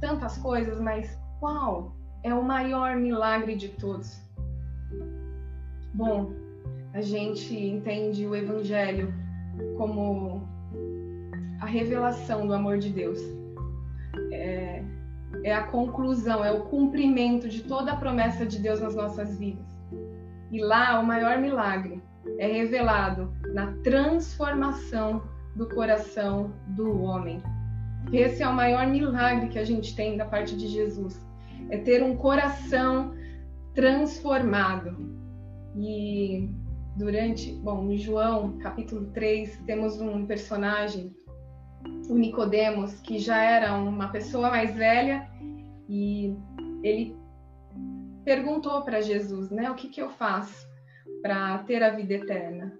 tantas 0.00 0.38
coisas, 0.38 0.80
mas 0.80 1.18
qual 1.40 1.94
é 2.22 2.32
o 2.34 2.42
maior 2.42 2.96
milagre 2.96 3.56
de 3.56 3.68
todos? 3.68 4.22
Bom, 5.92 6.32
a 6.92 7.00
gente 7.00 7.54
entende 7.54 8.26
o 8.26 8.34
Evangelho 8.34 9.12
como 9.76 10.53
a 11.64 11.66
revelação 11.66 12.46
do 12.46 12.52
amor 12.52 12.78
de 12.78 12.90
Deus. 12.90 13.18
É, 14.30 14.84
é 15.42 15.54
a 15.54 15.62
conclusão, 15.62 16.44
é 16.44 16.52
o 16.52 16.64
cumprimento 16.64 17.48
de 17.48 17.62
toda 17.62 17.92
a 17.92 17.96
promessa 17.96 18.44
de 18.44 18.58
Deus 18.58 18.80
nas 18.80 18.94
nossas 18.94 19.38
vidas. 19.38 19.64
E 20.52 20.60
lá 20.60 21.00
o 21.00 21.06
maior 21.06 21.38
milagre 21.38 22.02
é 22.38 22.46
revelado 22.46 23.32
na 23.54 23.72
transformação 23.82 25.22
do 25.56 25.66
coração 25.70 26.52
do 26.68 27.00
homem. 27.00 27.42
Esse 28.12 28.42
é 28.42 28.48
o 28.48 28.52
maior 28.52 28.86
milagre 28.86 29.48
que 29.48 29.58
a 29.58 29.64
gente 29.64 29.96
tem 29.96 30.18
da 30.18 30.26
parte 30.26 30.54
de 30.54 30.68
Jesus. 30.68 31.18
É 31.70 31.78
ter 31.78 32.02
um 32.02 32.14
coração 32.14 33.14
transformado. 33.74 34.94
E 35.74 36.50
durante, 36.94 37.52
bom, 37.52 37.90
em 37.90 37.96
João, 37.96 38.58
capítulo 38.58 39.06
3, 39.12 39.62
temos 39.64 39.98
um 39.98 40.26
personagem, 40.26 41.10
o 42.08 42.14
Nicodemos, 42.16 43.00
que 43.00 43.18
já 43.18 43.42
era 43.42 43.74
uma 43.74 44.08
pessoa 44.08 44.50
mais 44.50 44.74
velha 44.74 45.28
e 45.88 46.34
ele 46.82 47.16
perguntou 48.24 48.82
para 48.82 49.00
Jesus, 49.00 49.50
né, 49.50 49.70
o 49.70 49.74
que, 49.74 49.88
que 49.88 50.00
eu 50.00 50.10
faço 50.10 50.66
para 51.22 51.58
ter 51.58 51.82
a 51.82 51.90
vida 51.90 52.14
eterna? 52.14 52.76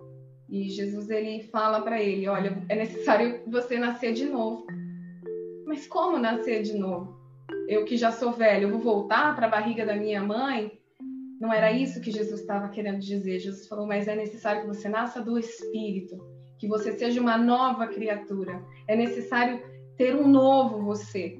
E 0.48 0.68
Jesus 0.68 1.10
ele 1.10 1.42
fala 1.44 1.80
para 1.80 2.00
ele, 2.00 2.28
olha, 2.28 2.62
é 2.68 2.76
necessário 2.76 3.40
você 3.46 3.78
nascer 3.78 4.12
de 4.12 4.26
novo. 4.26 4.66
Mas 5.66 5.86
como 5.86 6.18
nascer 6.18 6.62
de 6.62 6.74
novo? 6.74 7.18
Eu 7.66 7.84
que 7.84 7.96
já 7.96 8.12
sou 8.12 8.32
velho, 8.32 8.68
eu 8.68 8.70
vou 8.70 8.80
voltar 8.80 9.34
para 9.34 9.46
a 9.46 9.50
barriga 9.50 9.86
da 9.86 9.96
minha 9.96 10.22
mãe? 10.22 10.78
Não 11.40 11.52
era 11.52 11.72
isso 11.72 12.00
que 12.00 12.10
Jesus 12.10 12.40
estava 12.40 12.68
querendo 12.68 13.00
dizer. 13.00 13.38
Jesus 13.38 13.66
falou, 13.66 13.86
mas 13.86 14.06
é 14.06 14.14
necessário 14.14 14.62
que 14.62 14.68
você 14.68 14.88
nasça 14.88 15.20
do 15.20 15.38
Espírito, 15.38 16.16
que 16.58 16.68
você 16.68 16.92
seja 16.92 17.20
uma 17.20 17.36
nova 17.36 17.86
criatura. 17.86 18.64
É 18.88 18.96
necessário 18.96 19.60
ter 19.96 20.14
um 20.14 20.28
novo 20.28 20.82
você. 20.82 21.38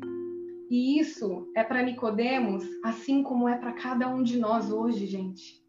E 0.71 0.99
isso 0.99 1.49
é 1.54 1.62
para 1.62 1.83
Nicodemos, 1.83 2.64
assim 2.83 3.23
como 3.23 3.49
é 3.49 3.56
para 3.56 3.73
cada 3.73 4.09
um 4.09 4.23
de 4.23 4.38
nós 4.38 4.71
hoje, 4.71 5.06
gente. 5.06 5.62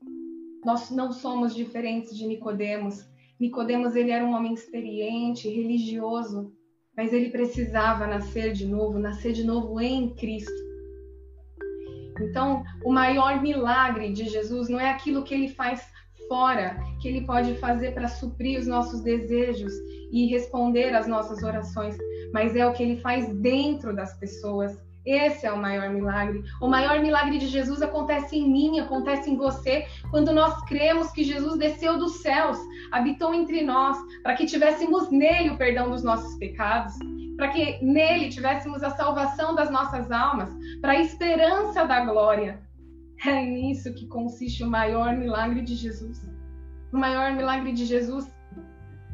Nós 0.64 0.90
não 0.90 1.12
somos 1.12 1.54
diferentes 1.54 2.18
de 2.18 2.25
Nicodemos. 2.25 3.06
Nicodemos 3.40 3.96
ele 3.96 4.12
era 4.12 4.25
um 4.25 4.34
homem 4.34 4.54
experiente, 4.54 5.50
religioso, 5.50 6.54
mas 6.96 7.14
ele 7.14 7.30
precisava 7.30 8.08
nascer 8.08 8.54
de 8.54 8.66
novo, 8.66 8.98
nascer 8.98 9.34
de 9.34 9.44
novo 9.44 9.80
em 9.80 10.16
Cristo. 10.16 10.66
Então, 12.22 12.64
o 12.84 12.92
maior 12.92 13.42
milagre 13.42 14.12
de 14.14 14.30
Jesus 14.30 14.70
não 14.70 14.80
é 14.80 14.90
aquilo 14.90 15.24
que 15.24 15.34
ele 15.34 15.50
faz 15.50 15.86
fora, 16.27 16.77
que 17.01 17.08
ele 17.08 17.25
pode 17.25 17.55
fazer 17.55 17.94
para 17.94 18.08
suprir 18.08 18.60
os 18.60 18.67
nossos 18.67 19.01
desejos 19.01 19.74
e 20.12 20.27
responder 20.27 20.96
às 20.96 21.08
nossas 21.08 21.44
orações, 21.44 21.98
mas 22.34 22.55
é 22.55 22.65
o 22.65 22.74
que 22.74 22.84
ele 22.84 23.01
faz 23.01 23.27
dentro 23.36 23.96
das 23.96 24.17
pessoas. 24.20 24.77
Esse 25.05 25.46
é 25.46 25.51
o 25.51 25.58
maior 25.58 25.89
milagre. 25.89 26.44
O 26.60 26.67
maior 26.67 27.00
milagre 27.00 27.38
de 27.38 27.48
Jesus 27.48 27.82
acontece 27.82 28.36
em 28.38 28.50
mim, 28.50 28.79
acontece 28.79 29.29
em 29.29 29.38
você, 29.38 29.86
quando 30.10 30.34
nós 30.34 30.60
cremos 30.65 31.12
que 31.12 31.24
Jesus 31.24 31.60
desceu 31.60 32.00
dos 32.00 32.22
céus, 32.22 32.58
habitou 32.91 33.34
entre 33.34 33.62
nós, 33.62 33.98
para 34.24 34.34
que 34.34 34.48
tivéssemos 34.48 35.12
nele 35.12 35.51
o 35.51 35.58
perdão 35.58 35.91
dos 35.91 36.03
nossos 36.03 36.36
pecados, 36.39 36.96
para 37.38 37.50
que 37.50 37.84
nele 37.84 38.29
tivéssemos 38.29 38.82
a 38.82 38.89
salvação 38.91 39.53
das 39.53 39.70
nossas 39.70 40.12
almas, 40.12 40.50
para 40.82 40.94
a 40.94 41.01
esperança 41.01 41.86
da 41.86 42.03
glória. 42.03 42.64
É 43.24 43.45
nisso 43.45 43.93
que 43.93 44.07
consiste 44.07 44.63
o 44.63 44.69
maior 44.69 45.15
milagre 45.15 45.62
de 45.62 45.75
Jesus. 45.75 46.27
O 46.91 46.98
maior 46.98 47.34
milagre 47.34 47.72
de 47.72 47.86
Jesus 47.86 48.34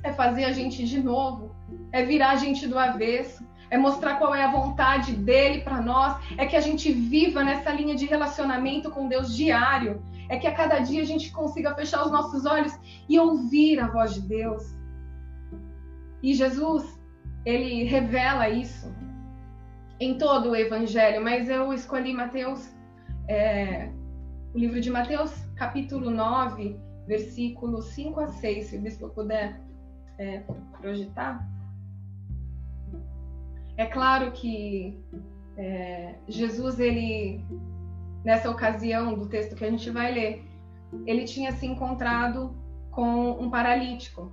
é 0.04 0.12
fazer 0.12 0.46
a 0.46 0.52
gente 0.52 0.86
de 0.86 1.02
novo, 1.02 1.56
é 1.92 2.04
virar 2.04 2.32
a 2.32 2.36
gente 2.36 2.68
do 2.68 2.78
avesso, 2.78 3.46
é 3.70 3.78
mostrar 3.78 4.16
qual 4.18 4.36
é 4.36 4.44
a 4.44 4.52
vontade 4.52 5.14
dele 5.14 5.62
para 5.62 5.82
nós, 5.82 6.18
é 6.38 6.46
que 6.46 6.58
a 6.58 6.62
gente 6.62 6.92
viva 6.92 7.44
nessa 7.44 7.72
linha 7.72 7.96
de 7.96 8.06
relacionamento 8.06 8.92
com 8.92 9.08
Deus 9.08 9.36
diário, 9.36 10.02
é 10.30 10.38
que 10.38 10.48
a 10.48 10.54
cada 10.54 10.80
dia 10.80 11.02
a 11.02 11.06
gente 11.06 11.32
consiga 11.32 11.74
fechar 11.76 12.04
os 12.04 12.12
nossos 12.12 12.46
olhos 12.46 12.74
e 13.08 13.18
ouvir 13.20 13.80
a 13.80 13.88
voz 13.88 14.14
de 14.14 14.22
Deus. 14.22 14.76
E 16.22 16.34
Jesus, 16.34 17.00
ele 17.46 17.84
revela 17.86 18.50
isso 18.50 18.94
em 20.00 20.18
todo 20.18 20.52
o 20.52 20.56
Evangelho, 20.56 21.24
mas 21.24 21.50
eu 21.50 21.72
escolhi 21.74 22.14
Mateus, 22.14 22.70
é, 23.32 23.90
o 24.54 24.58
livro 24.58 24.82
de 24.82 24.92
Mateus, 24.92 25.32
capítulo 25.56 26.12
9, 26.12 26.78
versículos 27.08 27.86
5 27.86 28.20
a 28.20 28.28
6, 28.28 28.66
se 28.66 28.78
o 28.78 28.82
bispo 28.82 29.08
puder 29.08 29.58
é, 30.18 30.40
projetar. 30.82 31.48
É 33.78 33.86
claro 33.86 34.34
que 34.34 35.02
é, 35.56 36.16
Jesus, 36.28 36.78
ele, 36.78 37.46
nessa 38.26 38.50
ocasião 38.50 39.14
do 39.14 39.26
texto 39.30 39.56
que 39.56 39.64
a 39.64 39.72
gente 39.72 39.90
vai 39.90 40.14
ler, 40.14 40.46
ele 41.06 41.24
tinha 41.24 41.54
se 41.54 41.66
encontrado 41.66 42.54
com 42.92 43.32
um 43.32 43.50
paralítico. 43.50 44.30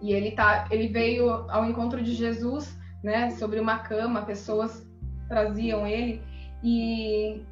E 0.00 0.12
ele, 0.12 0.30
tá, 0.30 0.66
ele 0.70 0.88
veio 0.88 1.30
ao 1.50 1.66
encontro 1.66 2.02
de 2.02 2.14
Jesus, 2.14 2.78
né, 3.04 3.30
sobre 3.32 3.60
uma 3.60 3.80
cama, 3.80 4.22
pessoas 4.22 4.88
traziam 5.28 5.86
ele 5.86 6.22
e 6.62 7.42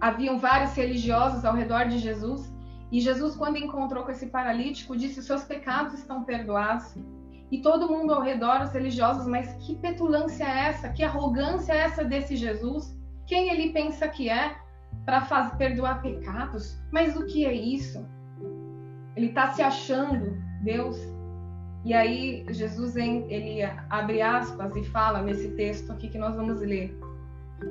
haviam 0.00 0.38
vários 0.38 0.74
religiosos 0.74 1.44
ao 1.44 1.54
redor 1.54 1.86
de 1.86 1.98
Jesus. 1.98 2.52
E 2.90 3.00
Jesus, 3.00 3.34
quando 3.34 3.56
encontrou 3.56 4.04
com 4.04 4.10
esse 4.10 4.26
paralítico, 4.26 4.96
disse: 4.96 5.22
Seus 5.22 5.44
pecados 5.44 5.94
estão 5.94 6.24
perdoados. 6.24 6.94
E 7.50 7.60
todo 7.60 7.88
mundo 7.88 8.12
ao 8.12 8.22
redor, 8.22 8.62
os 8.62 8.72
religiosos, 8.72 9.26
mas 9.26 9.52
que 9.64 9.76
petulância 9.76 10.44
é 10.44 10.68
essa? 10.68 10.88
Que 10.88 11.04
arrogância 11.04 11.72
é 11.72 11.78
essa 11.78 12.04
desse 12.04 12.36
Jesus? 12.36 12.96
Quem 13.26 13.50
ele 13.50 13.72
pensa 13.72 14.08
que 14.08 14.28
é 14.28 14.56
para 15.04 15.20
perdoar 15.50 16.02
pecados? 16.02 16.78
Mas 16.90 17.16
o 17.16 17.26
que 17.26 17.44
é 17.44 17.52
isso? 17.52 18.04
Ele 19.16 19.26
está 19.26 19.52
se 19.52 19.62
achando 19.62 20.36
Deus. 20.62 20.98
E 21.84 21.92
aí 21.92 22.46
Jesus 22.48 22.96
ele 22.96 23.62
abre 23.90 24.22
aspas 24.22 24.74
e 24.74 24.82
fala 24.84 25.22
nesse 25.22 25.50
texto 25.50 25.92
aqui 25.92 26.08
que 26.08 26.18
nós 26.18 26.34
vamos 26.34 26.60
ler. 26.60 26.98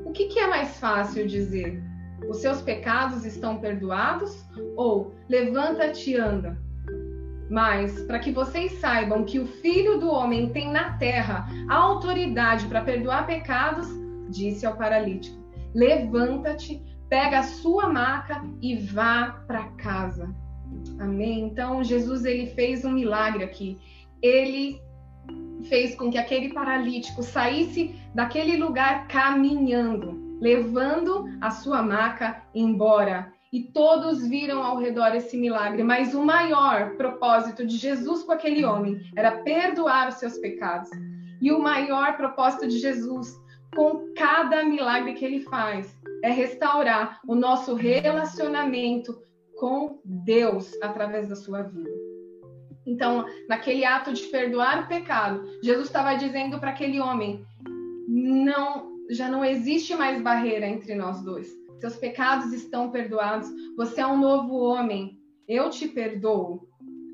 O 0.06 0.12
que, 0.12 0.28
que 0.28 0.40
é 0.40 0.48
mais 0.48 0.80
fácil 0.80 1.28
dizer? 1.28 1.82
Os 2.30 2.38
seus 2.38 2.62
pecados 2.62 3.26
estão 3.26 3.58
perdoados? 3.58 4.46
Ou 4.76 5.14
levanta-te 5.28 6.12
e 6.12 6.16
anda? 6.16 6.58
Mas, 7.50 8.02
para 8.04 8.20
que 8.20 8.32
vocês 8.32 8.74
saibam 8.80 9.26
que 9.26 9.40
o 9.40 9.46
Filho 9.46 10.00
do 10.00 10.10
Homem 10.10 10.50
tem 10.50 10.72
na 10.72 10.98
terra 10.98 11.48
a 11.70 11.76
autoridade 11.76 12.68
para 12.68 12.82
perdoar 12.82 13.28
pecados, 13.28 13.88
disse 14.30 14.66
ao 14.66 14.76
paralítico: 14.76 15.38
Levanta-te, 15.74 16.82
pega 17.10 17.40
a 17.40 17.44
sua 17.44 17.90
maca 17.90 18.44
e 18.62 18.76
vá 18.76 19.44
para 19.46 19.66
casa. 19.74 20.34
Amém? 21.00 21.42
Então, 21.42 21.84
Jesus 21.84 22.26
ele 22.26 22.48
fez 22.48 22.84
um 22.84 22.92
milagre 22.92 23.44
aqui. 23.44 23.78
Ele 24.22 24.82
fez 25.64 25.96
com 25.96 26.10
que 26.10 26.18
aquele 26.18 26.54
paralítico 26.54 27.24
saísse 27.24 27.96
daquele 28.14 28.58
lugar 28.58 29.08
caminhando, 29.08 30.38
levando 30.40 31.26
a 31.42 31.52
sua 31.52 31.82
maca 31.82 32.44
embora. 32.54 33.32
E 33.52 33.66
todos 33.66 34.28
viram 34.28 34.64
ao 34.64 34.78
redor 34.78 35.16
esse 35.16 35.38
milagre, 35.38 35.84
mas 35.84 36.16
o 36.16 36.24
maior 36.24 36.96
propósito 36.96 37.66
de 37.66 37.78
Jesus 37.78 38.24
com 38.24 38.32
aquele 38.32 38.66
homem 38.66 39.00
era 39.16 39.44
perdoar 39.44 40.10
os 40.10 40.16
seus 40.16 40.38
pecados. 40.40 40.90
E 41.40 41.52
o 41.52 41.60
maior 41.62 42.18
propósito 42.18 42.68
de 42.68 42.80
Jesus 42.80 43.32
com 43.76 44.14
cada 44.16 44.64
milagre 44.64 45.14
que 45.14 45.26
ele 45.26 45.42
faz 45.42 45.96
é 46.24 46.32
restaurar 46.32 47.20
o 47.28 47.36
nosso 47.36 47.76
relacionamento 47.76 49.22
com 49.58 50.00
Deus 50.04 50.72
através 50.82 51.28
da 51.28 51.36
sua 51.36 51.64
vida. 51.64 52.13
Então, 52.86 53.26
naquele 53.48 53.86
ato 53.86 54.14
de 54.14 54.24
perdoar 54.24 54.84
o 54.84 54.88
pecado, 54.88 55.44
Jesus 55.64 55.88
estava 55.88 56.16
dizendo 56.16 56.60
para 56.60 56.72
aquele 56.72 57.00
homem: 57.00 57.46
não, 58.08 58.92
já 59.10 59.30
não 59.30 59.44
existe 59.44 59.96
mais 59.96 60.22
barreira 60.22 60.68
entre 60.68 60.96
nós 60.96 61.22
dois. 61.24 61.48
Seus 61.80 61.96
pecados 61.96 62.54
estão 62.54 62.92
perdoados. 62.92 63.50
Você 63.76 64.02
é 64.02 64.08
um 64.08 64.20
novo 64.20 64.56
homem. 64.58 65.20
Eu 65.48 65.70
te 65.70 65.88
perdoo. 65.88 66.68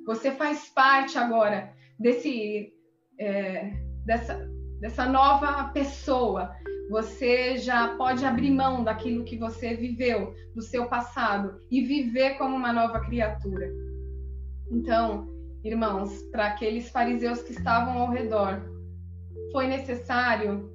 Você 0.06 0.32
faz 0.32 0.70
parte 0.70 1.18
agora 1.18 1.74
desse 2.00 2.72
é, 3.20 3.74
dessa 4.06 4.50
dessa 4.80 5.06
nova 5.06 5.66
pessoa. 5.70 6.56
Você 6.90 7.58
já 7.58 7.96
pode 7.96 8.26
abrir 8.26 8.50
mão 8.50 8.84
daquilo 8.84 9.24
que 9.24 9.38
você 9.38 9.76
viveu, 9.76 10.34
do 10.56 10.62
seu 10.62 10.88
passado, 10.88 11.60
e 11.70 11.82
viver 11.82 12.38
como 12.38 12.56
uma 12.56 12.74
nova 12.74 13.00
criatura. 13.02 13.70
Então, 14.72 15.28
irmãos, 15.64 16.22
para 16.32 16.48
aqueles 16.48 16.90
fariseus 16.90 17.42
que 17.42 17.52
estavam 17.52 18.00
ao 18.00 18.12
redor, 18.12 18.62
foi 19.52 19.68
necessário 19.68 20.72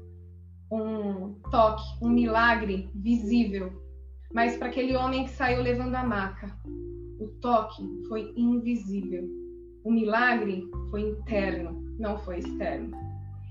um 0.71 1.35
toque, 1.51 1.85
um 2.03 2.09
milagre 2.09 2.91
visível. 2.95 3.73
Mas 4.33 4.57
para 4.57 4.69
aquele 4.69 4.97
homem 4.97 5.25
que 5.25 5.31
saiu 5.31 5.63
levando 5.63 5.95
a 5.95 6.03
maca, 6.03 6.51
o 7.21 7.29
toque 7.41 7.83
foi 8.09 8.33
invisível. 8.37 9.25
O 9.85 9.93
milagre 9.93 10.69
foi 10.91 11.03
interno, 11.03 11.85
não 11.99 12.19
foi 12.19 12.39
externo. 12.39 12.91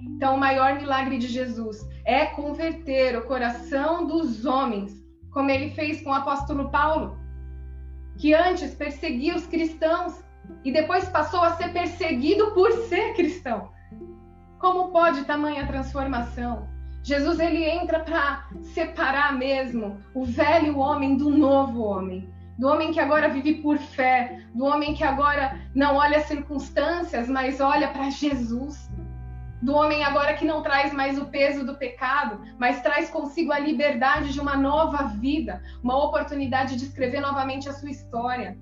Então, 0.01 0.35
o 0.35 0.39
maior 0.39 0.75
milagre 0.75 1.17
de 1.17 1.27
Jesus 1.27 1.87
é 2.03 2.25
converter 2.25 3.17
o 3.17 3.25
coração 3.25 4.05
dos 4.05 4.45
homens, 4.45 5.01
como 5.31 5.49
ele 5.49 5.69
fez 5.69 6.01
com 6.01 6.09
o 6.09 6.13
apóstolo 6.13 6.69
Paulo, 6.69 7.17
que 8.17 8.33
antes 8.33 8.75
perseguia 8.75 9.35
os 9.35 9.47
cristãos 9.47 10.21
e 10.63 10.71
depois 10.71 11.09
passou 11.09 11.41
a 11.41 11.55
ser 11.55 11.73
perseguido 11.73 12.51
por 12.51 12.71
ser 12.87 13.13
cristão. 13.13 13.71
Como 14.59 14.91
pode 14.91 15.25
tamanha 15.25 15.67
transformação? 15.67 16.67
Jesus 17.03 17.39
ele 17.39 17.65
entra 17.65 17.99
para 17.99 18.47
separar 18.61 19.37
mesmo 19.37 19.97
o 20.13 20.23
velho 20.23 20.77
homem 20.77 21.17
do 21.17 21.29
novo 21.29 21.83
homem, 21.83 22.29
do 22.57 22.67
homem 22.67 22.93
que 22.93 22.99
agora 22.99 23.27
vive 23.27 23.55
por 23.55 23.77
fé, 23.77 24.39
do 24.53 24.63
homem 24.63 24.93
que 24.93 25.03
agora 25.03 25.59
não 25.75 25.95
olha 25.97 26.17
as 26.17 26.25
circunstâncias, 26.25 27.27
mas 27.27 27.59
olha 27.59 27.89
para 27.89 28.09
Jesus 28.09 28.89
do 29.63 29.73
homem 29.73 30.03
agora 30.03 30.33
que 30.33 30.43
não 30.43 30.61
traz 30.61 30.93
mais 30.93 31.17
o 31.17 31.25
peso 31.27 31.65
do 31.65 31.75
pecado, 31.75 32.41
mas 32.59 32.81
traz 32.81 33.09
consigo 33.09 33.51
a 33.51 33.59
liberdade 33.59 34.33
de 34.33 34.39
uma 34.39 34.57
nova 34.57 35.03
vida, 35.03 35.63
uma 35.81 35.95
oportunidade 36.03 36.75
de 36.75 36.83
escrever 36.83 37.21
novamente 37.21 37.69
a 37.69 37.73
sua 37.73 37.89
história. 37.89 38.57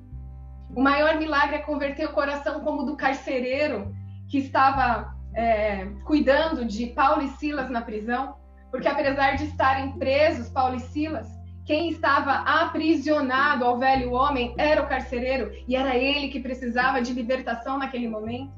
O 0.76 0.82
maior 0.82 1.18
milagre 1.18 1.58
é 1.58 1.60
converter 1.60 2.06
o 2.06 2.14
coração 2.14 2.62
como 2.62 2.84
do 2.84 2.96
carcereiro 2.96 3.94
que 4.30 4.38
estava 4.38 5.14
é, 5.34 5.86
cuidando 6.06 6.64
de 6.66 6.88
Paulo 6.88 7.22
e 7.22 7.28
Silas 7.30 7.70
na 7.70 7.82
prisão, 7.82 8.36
porque 8.70 8.88
apesar 8.88 9.36
de 9.36 9.46
estarem 9.46 9.92
presos, 9.94 10.50
Paulo 10.50 10.76
e 10.76 10.80
Silas, 10.80 11.28
quem 11.66 11.90
estava 11.90 12.32
aprisionado 12.32 13.66
ao 13.66 13.78
velho 13.78 14.14
homem 14.14 14.56
era 14.58 14.82
o 14.82 14.88
carcereiro 14.88 15.52
e 15.68 15.76
era 15.76 15.96
ele 15.96 16.30
que 16.30 16.40
precisava 16.40 17.02
de 17.02 17.14
libertação 17.14 17.78
naquele 17.78 18.08
momento. 18.08 18.52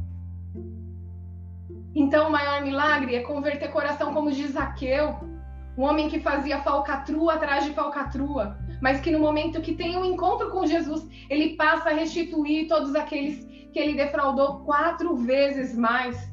Então, 1.95 2.29
o 2.29 2.31
maior 2.31 2.61
milagre 2.61 3.15
é 3.15 3.21
converter 3.21 3.69
coração 3.69 4.13
como 4.13 4.31
de 4.31 4.47
Zaqueu, 4.47 5.15
um 5.77 5.83
homem 5.83 6.09
que 6.09 6.19
fazia 6.19 6.61
falcatrua 6.61 7.33
atrás 7.33 7.65
de 7.65 7.73
falcatrua, 7.73 8.57
mas 8.83 8.99
que 8.99 9.09
no 9.09 9.19
momento 9.19 9.61
que 9.61 9.73
tem 9.73 9.95
um 9.95 10.03
encontro 10.03 10.51
com 10.51 10.67
Jesus, 10.67 11.07
ele 11.29 11.55
passa 11.55 11.89
a 11.89 11.93
restituir 11.93 12.67
todos 12.67 12.93
aqueles 12.95 13.41
que 13.71 13.79
ele 13.79 13.95
defraudou 13.95 14.59
quatro 14.65 15.15
vezes 15.15 15.73
mais. 15.73 16.29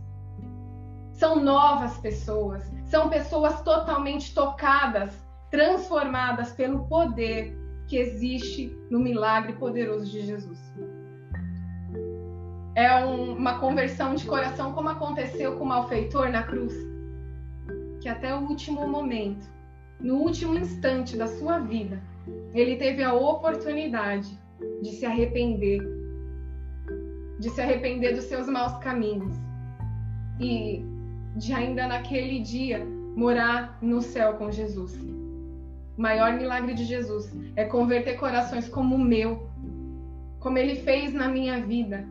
São 1.13 1.37
novas 1.37 1.97
pessoas, 1.99 2.69
são 2.87 3.09
pessoas 3.09 3.63
totalmente 3.63 4.35
tocadas, 4.35 5.15
transformadas 5.49 6.51
pelo 6.51 6.89
poder 6.89 7.57
que 7.87 7.97
existe 7.97 8.77
no 8.91 8.99
milagre 8.99 9.53
poderoso 9.53 10.11
de 10.11 10.23
Jesus 10.23 10.59
é 12.75 13.05
um, 13.05 13.37
uma 13.37 13.59
conversão 13.59 14.15
de 14.15 14.25
coração, 14.25 14.73
como 14.73 14.89
aconteceu 14.89 15.57
com 15.57 15.65
o 15.65 15.67
malfeitor 15.67 16.31
na 16.31 16.45
cruz, 16.45 16.73
que 18.01 18.09
até 18.09 18.35
o 18.35 18.49
último 18.49 18.89
momento, 18.89 19.47
no 20.01 20.17
último 20.17 20.59
instante 20.59 21.17
da 21.17 21.27
sua 21.27 21.59
vida, 21.59 22.01
ele 22.55 22.77
teve 22.77 23.03
a 23.03 23.13
oportunidade 23.13 24.39
de 24.83 24.91
se 24.91 25.07
arrepender, 25.07 25.81
de 27.39 27.51
se 27.51 27.61
arrepender 27.61 28.15
dos 28.15 28.25
seus 28.25 28.49
maus 28.49 28.77
caminhos 28.79 29.35
e 30.39 30.85
de 31.37 31.53
ainda 31.53 31.87
naquele 31.87 32.41
dia 32.41 32.85
morar 33.17 33.79
no 33.81 34.01
céu 34.01 34.35
com 34.35 34.51
Jesus. 34.51 34.95
O 35.97 36.01
maior 36.03 36.33
milagre 36.33 36.75
de 36.75 36.85
Jesus 36.85 37.35
é 37.57 37.65
converter 37.65 38.19
corações 38.19 38.69
como 38.69 38.95
o 38.95 38.99
meu, 38.99 39.49
como 40.39 40.57
ele 40.59 40.77
fez 40.77 41.13
na 41.13 41.29
minha 41.29 41.61
vida, 41.61 42.07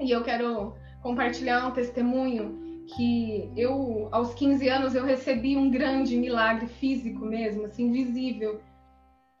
e 0.00 0.10
eu 0.10 0.22
quero 0.22 0.74
compartilhar 1.02 1.66
um 1.66 1.70
testemunho 1.70 2.65
que 2.94 3.50
eu, 3.56 4.08
aos 4.12 4.34
15 4.34 4.68
anos, 4.68 4.94
eu 4.94 5.04
recebi 5.04 5.56
um 5.56 5.70
grande 5.70 6.16
milagre 6.16 6.66
físico 6.66 7.24
mesmo, 7.24 7.66
assim, 7.66 7.90
visível, 7.92 8.60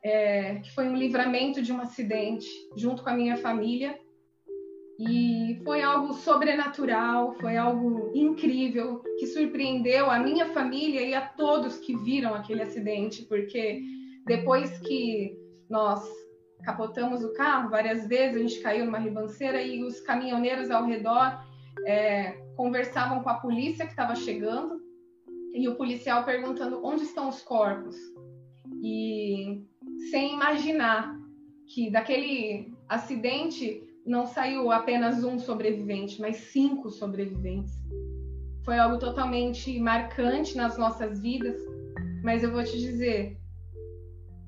é, 0.02 0.56
que 0.56 0.72
foi 0.72 0.88
um 0.88 0.96
livramento 0.96 1.62
de 1.62 1.72
um 1.72 1.80
acidente 1.80 2.46
junto 2.76 3.02
com 3.02 3.10
a 3.10 3.14
minha 3.14 3.36
família. 3.36 3.98
E 4.98 5.60
foi 5.62 5.82
algo 5.82 6.14
sobrenatural, 6.14 7.34
foi 7.34 7.56
algo 7.56 8.12
incrível, 8.14 9.02
que 9.18 9.26
surpreendeu 9.26 10.10
a 10.10 10.18
minha 10.18 10.46
família 10.46 11.02
e 11.02 11.14
a 11.14 11.20
todos 11.20 11.78
que 11.78 11.94
viram 11.94 12.34
aquele 12.34 12.62
acidente, 12.62 13.22
porque 13.26 13.82
depois 14.26 14.78
que 14.78 15.36
nós 15.68 16.02
capotamos 16.64 17.22
o 17.22 17.32
carro 17.34 17.68
várias 17.68 18.08
vezes, 18.08 18.36
a 18.36 18.40
gente 18.40 18.60
caiu 18.60 18.86
numa 18.86 18.98
ribanceira 18.98 19.62
e 19.62 19.82
os 19.82 20.00
caminhoneiros 20.00 20.70
ao 20.70 20.86
redor 20.86 21.44
é, 21.86 22.45
conversavam 22.56 23.22
com 23.22 23.28
a 23.28 23.34
polícia 23.34 23.84
que 23.84 23.92
estava 23.92 24.14
chegando 24.16 24.80
e 25.54 25.68
o 25.68 25.76
policial 25.76 26.24
perguntando 26.24 26.84
onde 26.84 27.02
estão 27.02 27.28
os 27.28 27.42
corpos. 27.42 27.96
E 28.82 29.62
sem 30.10 30.34
imaginar 30.34 31.16
que 31.66 31.90
daquele 31.90 32.72
acidente 32.88 33.82
não 34.04 34.26
saiu 34.26 34.70
apenas 34.70 35.24
um 35.24 35.38
sobrevivente, 35.38 36.20
mas 36.20 36.36
cinco 36.36 36.90
sobreviventes. 36.90 37.74
Foi 38.64 38.78
algo 38.78 38.98
totalmente 38.98 39.78
marcante 39.78 40.56
nas 40.56 40.76
nossas 40.78 41.20
vidas, 41.20 41.56
Mas 42.22 42.42
eu 42.42 42.50
vou 42.50 42.64
te 42.64 42.76
dizer, 42.76 43.38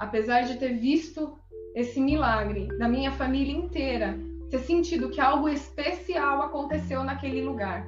apesar 0.00 0.42
de 0.42 0.58
ter 0.58 0.74
visto 0.78 1.38
esse 1.76 2.00
milagre 2.00 2.66
da 2.76 2.88
minha 2.88 3.12
família 3.12 3.54
inteira, 3.54 4.18
ter 4.50 4.58
sentido 4.58 5.10
que 5.10 5.20
algo 5.20 5.48
especial 5.48 6.42
aconteceu 6.42 7.04
naquele 7.04 7.40
lugar, 7.40 7.86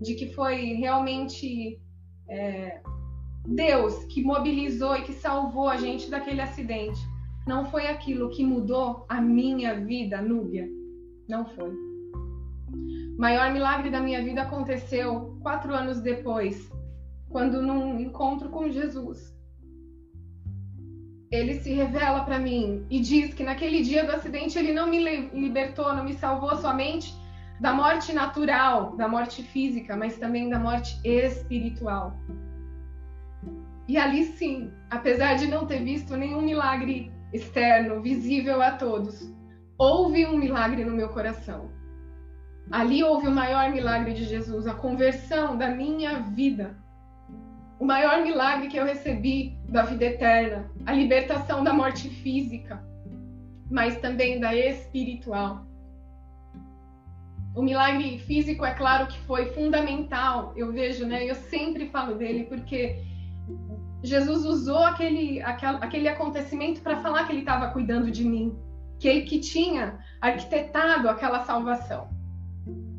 de 0.00 0.14
que 0.14 0.32
foi 0.32 0.74
realmente 0.74 1.78
é, 2.28 2.80
Deus 3.46 4.04
que 4.04 4.22
mobilizou 4.22 4.96
e 4.96 5.02
que 5.02 5.12
salvou 5.12 5.68
a 5.68 5.76
gente 5.76 6.10
daquele 6.10 6.40
acidente. 6.40 7.00
Não 7.46 7.66
foi 7.66 7.86
aquilo 7.86 8.30
que 8.30 8.44
mudou 8.44 9.04
a 9.08 9.20
minha 9.20 9.74
vida, 9.80 10.20
Núbia. 10.20 10.68
Não 11.28 11.44
foi. 11.44 11.70
O 11.70 13.18
maior 13.18 13.52
milagre 13.52 13.90
da 13.90 14.00
minha 14.00 14.22
vida 14.22 14.42
aconteceu 14.42 15.38
quatro 15.42 15.74
anos 15.74 16.00
depois, 16.00 16.70
quando 17.28 17.60
num 17.60 17.98
encontro 18.00 18.48
com 18.48 18.70
Jesus, 18.70 19.36
ele 21.30 21.54
se 21.54 21.72
revela 21.72 22.24
para 22.24 22.38
mim 22.38 22.84
e 22.90 23.00
diz 23.00 23.32
que 23.34 23.44
naquele 23.44 23.82
dia 23.82 24.04
do 24.04 24.12
acidente 24.12 24.58
ele 24.58 24.72
não 24.72 24.88
me 24.88 24.98
libertou, 25.32 25.94
não 25.94 26.04
me 26.04 26.14
salvou 26.14 26.56
somente 26.56 27.14
da 27.60 27.72
morte 27.72 28.12
natural, 28.12 28.96
da 28.96 29.06
morte 29.06 29.42
física, 29.42 29.96
mas 29.96 30.16
também 30.16 30.48
da 30.48 30.58
morte 30.58 30.98
espiritual. 31.04 32.16
E 33.86 33.98
ali 33.98 34.24
sim, 34.24 34.72
apesar 34.90 35.34
de 35.34 35.46
não 35.46 35.66
ter 35.66 35.82
visto 35.84 36.16
nenhum 36.16 36.40
milagre 36.42 37.12
externo, 37.32 38.00
visível 38.00 38.62
a 38.62 38.72
todos, 38.72 39.32
houve 39.78 40.26
um 40.26 40.38
milagre 40.38 40.84
no 40.84 40.92
meu 40.92 41.10
coração. 41.10 41.70
Ali 42.70 43.02
houve 43.04 43.28
o 43.28 43.32
maior 43.32 43.70
milagre 43.70 44.14
de 44.14 44.24
Jesus, 44.24 44.66
a 44.66 44.74
conversão 44.74 45.56
da 45.56 45.68
minha 45.68 46.20
vida 46.20 46.76
o 47.80 47.86
maior 47.86 48.22
milagre 48.22 48.68
que 48.68 48.76
eu 48.76 48.84
recebi 48.84 49.58
da 49.66 49.82
vida 49.82 50.04
eterna, 50.04 50.70
a 50.84 50.92
libertação 50.92 51.64
da 51.64 51.72
morte 51.72 52.10
física, 52.10 52.84
mas 53.70 53.96
também 53.96 54.38
da 54.38 54.54
espiritual. 54.54 55.66
O 57.54 57.62
milagre 57.62 58.18
físico, 58.18 58.64
é 58.64 58.72
claro 58.74 59.06
que 59.08 59.18
foi 59.20 59.46
fundamental, 59.52 60.52
eu 60.56 60.72
vejo, 60.72 61.04
né? 61.06 61.28
Eu 61.28 61.34
sempre 61.34 61.88
falo 61.88 62.14
dele 62.14 62.44
porque 62.44 63.02
Jesus 64.02 64.44
usou 64.44 64.84
aquele, 64.84 65.42
aquele, 65.42 66.08
acontecimento 66.08 66.80
para 66.80 67.00
falar 67.00 67.26
que 67.26 67.32
ele 67.32 67.40
estava 67.40 67.68
cuidando 67.68 68.10
de 68.10 68.24
mim, 68.24 68.56
que 68.98 69.08
ele 69.08 69.22
que 69.22 69.40
tinha 69.40 69.98
arquitetado 70.20 71.08
aquela 71.08 71.44
salvação. 71.44 72.08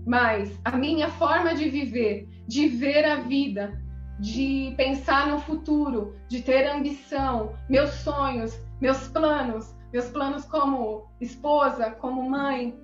Mas 0.05 0.59
a 0.63 0.77
minha 0.77 1.07
forma 1.07 1.55
de 1.55 1.69
viver, 1.69 2.27
de 2.47 2.67
ver 2.67 3.05
a 3.05 3.15
vida, 3.21 3.81
de 4.19 4.73
pensar 4.77 5.27
no 5.27 5.39
futuro, 5.39 6.15
de 6.27 6.41
ter 6.41 6.67
ambição, 6.67 7.53
meus 7.67 7.89
sonhos, 7.91 8.59
meus 8.79 9.07
planos, 9.07 9.75
meus 9.91 10.09
planos 10.09 10.45
como 10.45 11.07
esposa, 11.19 11.91
como 11.91 12.29
mãe, 12.29 12.77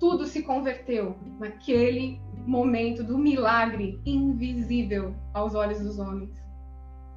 tudo 0.00 0.26
se 0.26 0.42
converteu 0.42 1.14
naquele 1.38 2.18
momento 2.46 3.04
do 3.04 3.18
milagre 3.18 4.00
invisível 4.04 5.14
aos 5.34 5.54
olhos 5.54 5.78
dos 5.80 5.98
homens, 5.98 6.30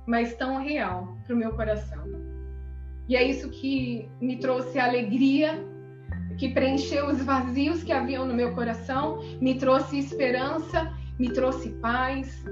mas 0.05 0.35
tão 0.35 0.61
real 0.61 1.17
para 1.25 1.33
o 1.33 1.37
meu 1.37 1.53
coração. 1.53 2.03
E 3.07 3.15
é 3.15 3.23
isso 3.23 3.49
que 3.49 4.07
me 4.21 4.37
trouxe 4.37 4.77
alegria, 4.77 5.65
que 6.37 6.49
preencheu 6.49 7.07
os 7.07 7.23
vazios 7.23 7.83
que 7.83 7.91
haviam 7.93 8.25
no 8.25 8.33
meu 8.33 8.53
coração, 8.53 9.19
me 9.41 9.55
trouxe 9.55 9.97
esperança, 9.97 10.93
me 11.17 11.31
trouxe 11.31 11.69
paz, 11.81 12.43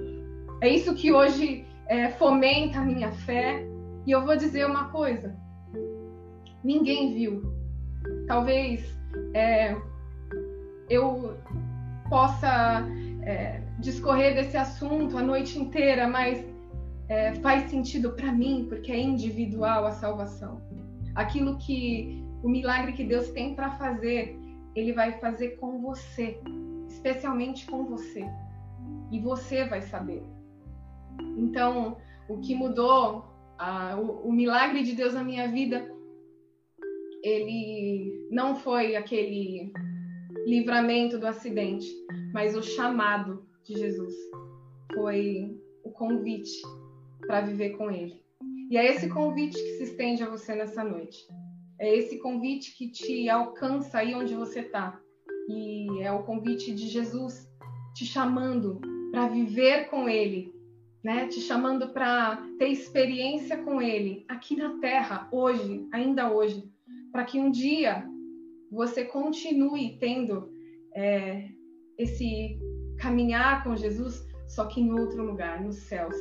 é 0.61 0.69
isso 0.69 0.93
que 0.93 1.11
hoje 1.11 1.65
é, 1.87 2.09
fomenta 2.11 2.79
a 2.79 2.85
minha 2.85 3.11
fé. 3.11 3.67
E 4.05 4.11
eu 4.11 4.23
vou 4.23 4.37
dizer 4.37 4.65
uma 4.65 4.89
coisa: 4.89 5.35
ninguém 6.63 7.13
viu. 7.15 7.41
Talvez 8.27 8.97
é, 9.33 9.75
eu 10.91 11.37
possa 12.09 12.85
é, 13.23 13.61
discorrer 13.79 14.35
desse 14.35 14.57
assunto 14.57 15.17
a 15.17 15.23
noite 15.23 15.57
inteira, 15.57 16.05
mas 16.07 16.45
é, 17.07 17.33
faz 17.35 17.69
sentido 17.69 18.11
para 18.11 18.31
mim, 18.31 18.65
porque 18.67 18.91
é 18.91 18.99
individual 18.99 19.85
a 19.85 19.91
salvação. 19.91 20.61
Aquilo 21.15 21.57
que 21.57 22.21
o 22.43 22.49
milagre 22.49 22.91
que 22.91 23.05
Deus 23.05 23.29
tem 23.29 23.55
para 23.55 23.71
fazer, 23.71 24.37
Ele 24.75 24.91
vai 24.91 25.13
fazer 25.13 25.51
com 25.57 25.81
você, 25.81 26.37
especialmente 26.89 27.65
com 27.65 27.85
você. 27.85 28.25
E 29.11 29.19
você 29.19 29.65
vai 29.65 29.81
saber. 29.81 30.23
Então, 31.37 31.97
o 32.27 32.39
que 32.39 32.53
mudou, 32.53 33.25
a, 33.57 33.95
o, 33.97 34.27
o 34.27 34.31
milagre 34.33 34.83
de 34.83 34.93
Deus 34.93 35.13
na 35.13 35.23
minha 35.23 35.47
vida, 35.47 35.89
ele 37.23 38.27
não 38.31 38.55
foi 38.55 38.95
aquele 38.95 39.71
livramento 40.45 41.17
do 41.17 41.27
acidente, 41.27 41.87
mas 42.33 42.55
o 42.55 42.61
chamado 42.61 43.45
de 43.63 43.73
Jesus. 43.73 44.13
Foi 44.93 45.57
o 45.83 45.91
convite 45.91 46.61
para 47.25 47.41
viver 47.41 47.71
com 47.71 47.89
Ele. 47.89 48.21
E 48.69 48.77
é 48.77 48.85
esse 48.85 49.09
convite 49.09 49.55
que 49.55 49.77
se 49.77 49.83
estende 49.83 50.23
a 50.23 50.29
você 50.29 50.55
nessa 50.55 50.83
noite. 50.83 51.17
É 51.79 51.95
esse 51.95 52.19
convite 52.19 52.75
que 52.77 52.89
te 52.89 53.29
alcança 53.29 53.99
aí 53.99 54.13
onde 54.13 54.35
você 54.35 54.61
está. 54.61 54.99
E 55.49 56.01
é 56.01 56.11
o 56.11 56.23
convite 56.23 56.73
de 56.73 56.87
Jesus 56.87 57.49
te 57.95 58.05
chamando 58.05 58.79
para 59.11 59.27
viver 59.27 59.89
com 59.89 60.07
Ele 60.07 60.53
né, 61.03 61.27
te 61.27 61.39
chamando 61.41 61.89
para 61.89 62.37
ter 62.57 62.67
experiência 62.67 63.57
com 63.57 63.81
Ele 63.81 64.25
aqui 64.27 64.55
na 64.55 64.77
Terra, 64.79 65.27
hoje, 65.31 65.87
ainda 65.91 66.31
hoje, 66.31 66.63
para 67.11 67.23
que 67.23 67.39
um 67.39 67.49
dia 67.49 68.07
você 68.71 69.05
continue 69.05 69.97
tendo 69.99 70.49
é, 70.95 71.49
esse 71.97 72.57
caminhar 72.99 73.63
com 73.63 73.75
Jesus, 73.75 74.25
só 74.47 74.65
que 74.65 74.79
em 74.79 74.91
outro 74.91 75.23
lugar, 75.23 75.61
nos 75.61 75.77
céus. 75.77 76.15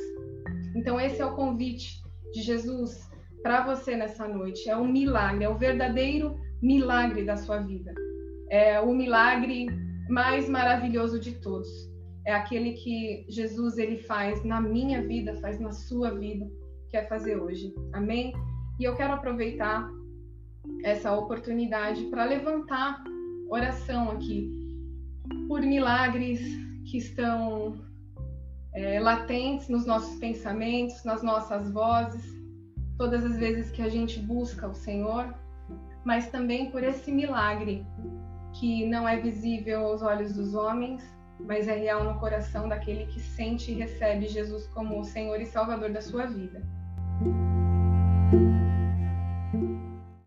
Então, 0.75 0.99
esse 0.99 1.21
é 1.21 1.25
o 1.25 1.35
convite 1.35 2.01
de 2.33 2.41
Jesus 2.41 3.09
para 3.41 3.65
você 3.65 3.95
nessa 3.95 4.27
noite. 4.27 4.69
É 4.69 4.75
um 4.75 4.87
milagre, 4.87 5.45
é 5.45 5.49
o 5.49 5.57
verdadeiro 5.57 6.39
milagre 6.61 7.23
da 7.23 7.37
sua 7.37 7.59
vida. 7.59 7.93
É 8.49 8.79
o 8.79 8.93
milagre 8.93 9.67
mais 10.09 10.49
maravilhoso 10.49 11.19
de 11.19 11.33
todos 11.39 11.91
é 12.25 12.33
aquele 12.33 12.73
que 12.73 13.25
Jesus 13.27 13.77
ele 13.77 13.97
faz 13.97 14.43
na 14.43 14.61
minha 14.61 15.01
vida, 15.01 15.35
faz 15.35 15.59
na 15.59 15.71
sua 15.71 16.11
vida, 16.11 16.49
quer 16.89 17.07
fazer 17.07 17.37
hoje. 17.37 17.73
Amém? 17.93 18.33
E 18.79 18.83
eu 18.83 18.95
quero 18.95 19.13
aproveitar 19.13 19.89
essa 20.83 21.11
oportunidade 21.13 22.03
para 22.05 22.25
levantar 22.25 23.03
oração 23.49 24.11
aqui 24.11 24.49
por 25.47 25.61
milagres 25.61 26.39
que 26.85 26.97
estão 26.97 27.79
é, 28.73 28.99
latentes 28.99 29.67
nos 29.69 29.85
nossos 29.85 30.17
pensamentos, 30.19 31.03
nas 31.03 31.21
nossas 31.21 31.71
vozes, 31.71 32.23
todas 32.97 33.25
as 33.25 33.37
vezes 33.37 33.71
que 33.71 33.81
a 33.81 33.89
gente 33.89 34.19
busca 34.19 34.67
o 34.67 34.73
Senhor, 34.73 35.33
mas 36.05 36.29
também 36.29 36.71
por 36.71 36.83
esse 36.83 37.11
milagre 37.11 37.85
que 38.53 38.85
não 38.87 39.07
é 39.07 39.19
visível 39.19 39.85
aos 39.85 40.01
olhos 40.01 40.33
dos 40.33 40.53
homens, 40.53 41.03
mas 41.39 41.67
é 41.67 41.75
real 41.75 42.03
no 42.03 42.19
coração 42.19 42.67
daquele 42.67 43.05
que 43.07 43.19
sente 43.19 43.71
e 43.71 43.75
recebe 43.75 44.27
Jesus 44.27 44.67
como 44.67 44.99
o 44.99 45.03
Senhor 45.03 45.39
e 45.39 45.45
Salvador 45.45 45.91
da 45.91 46.01
sua 46.01 46.25
vida. 46.25 46.61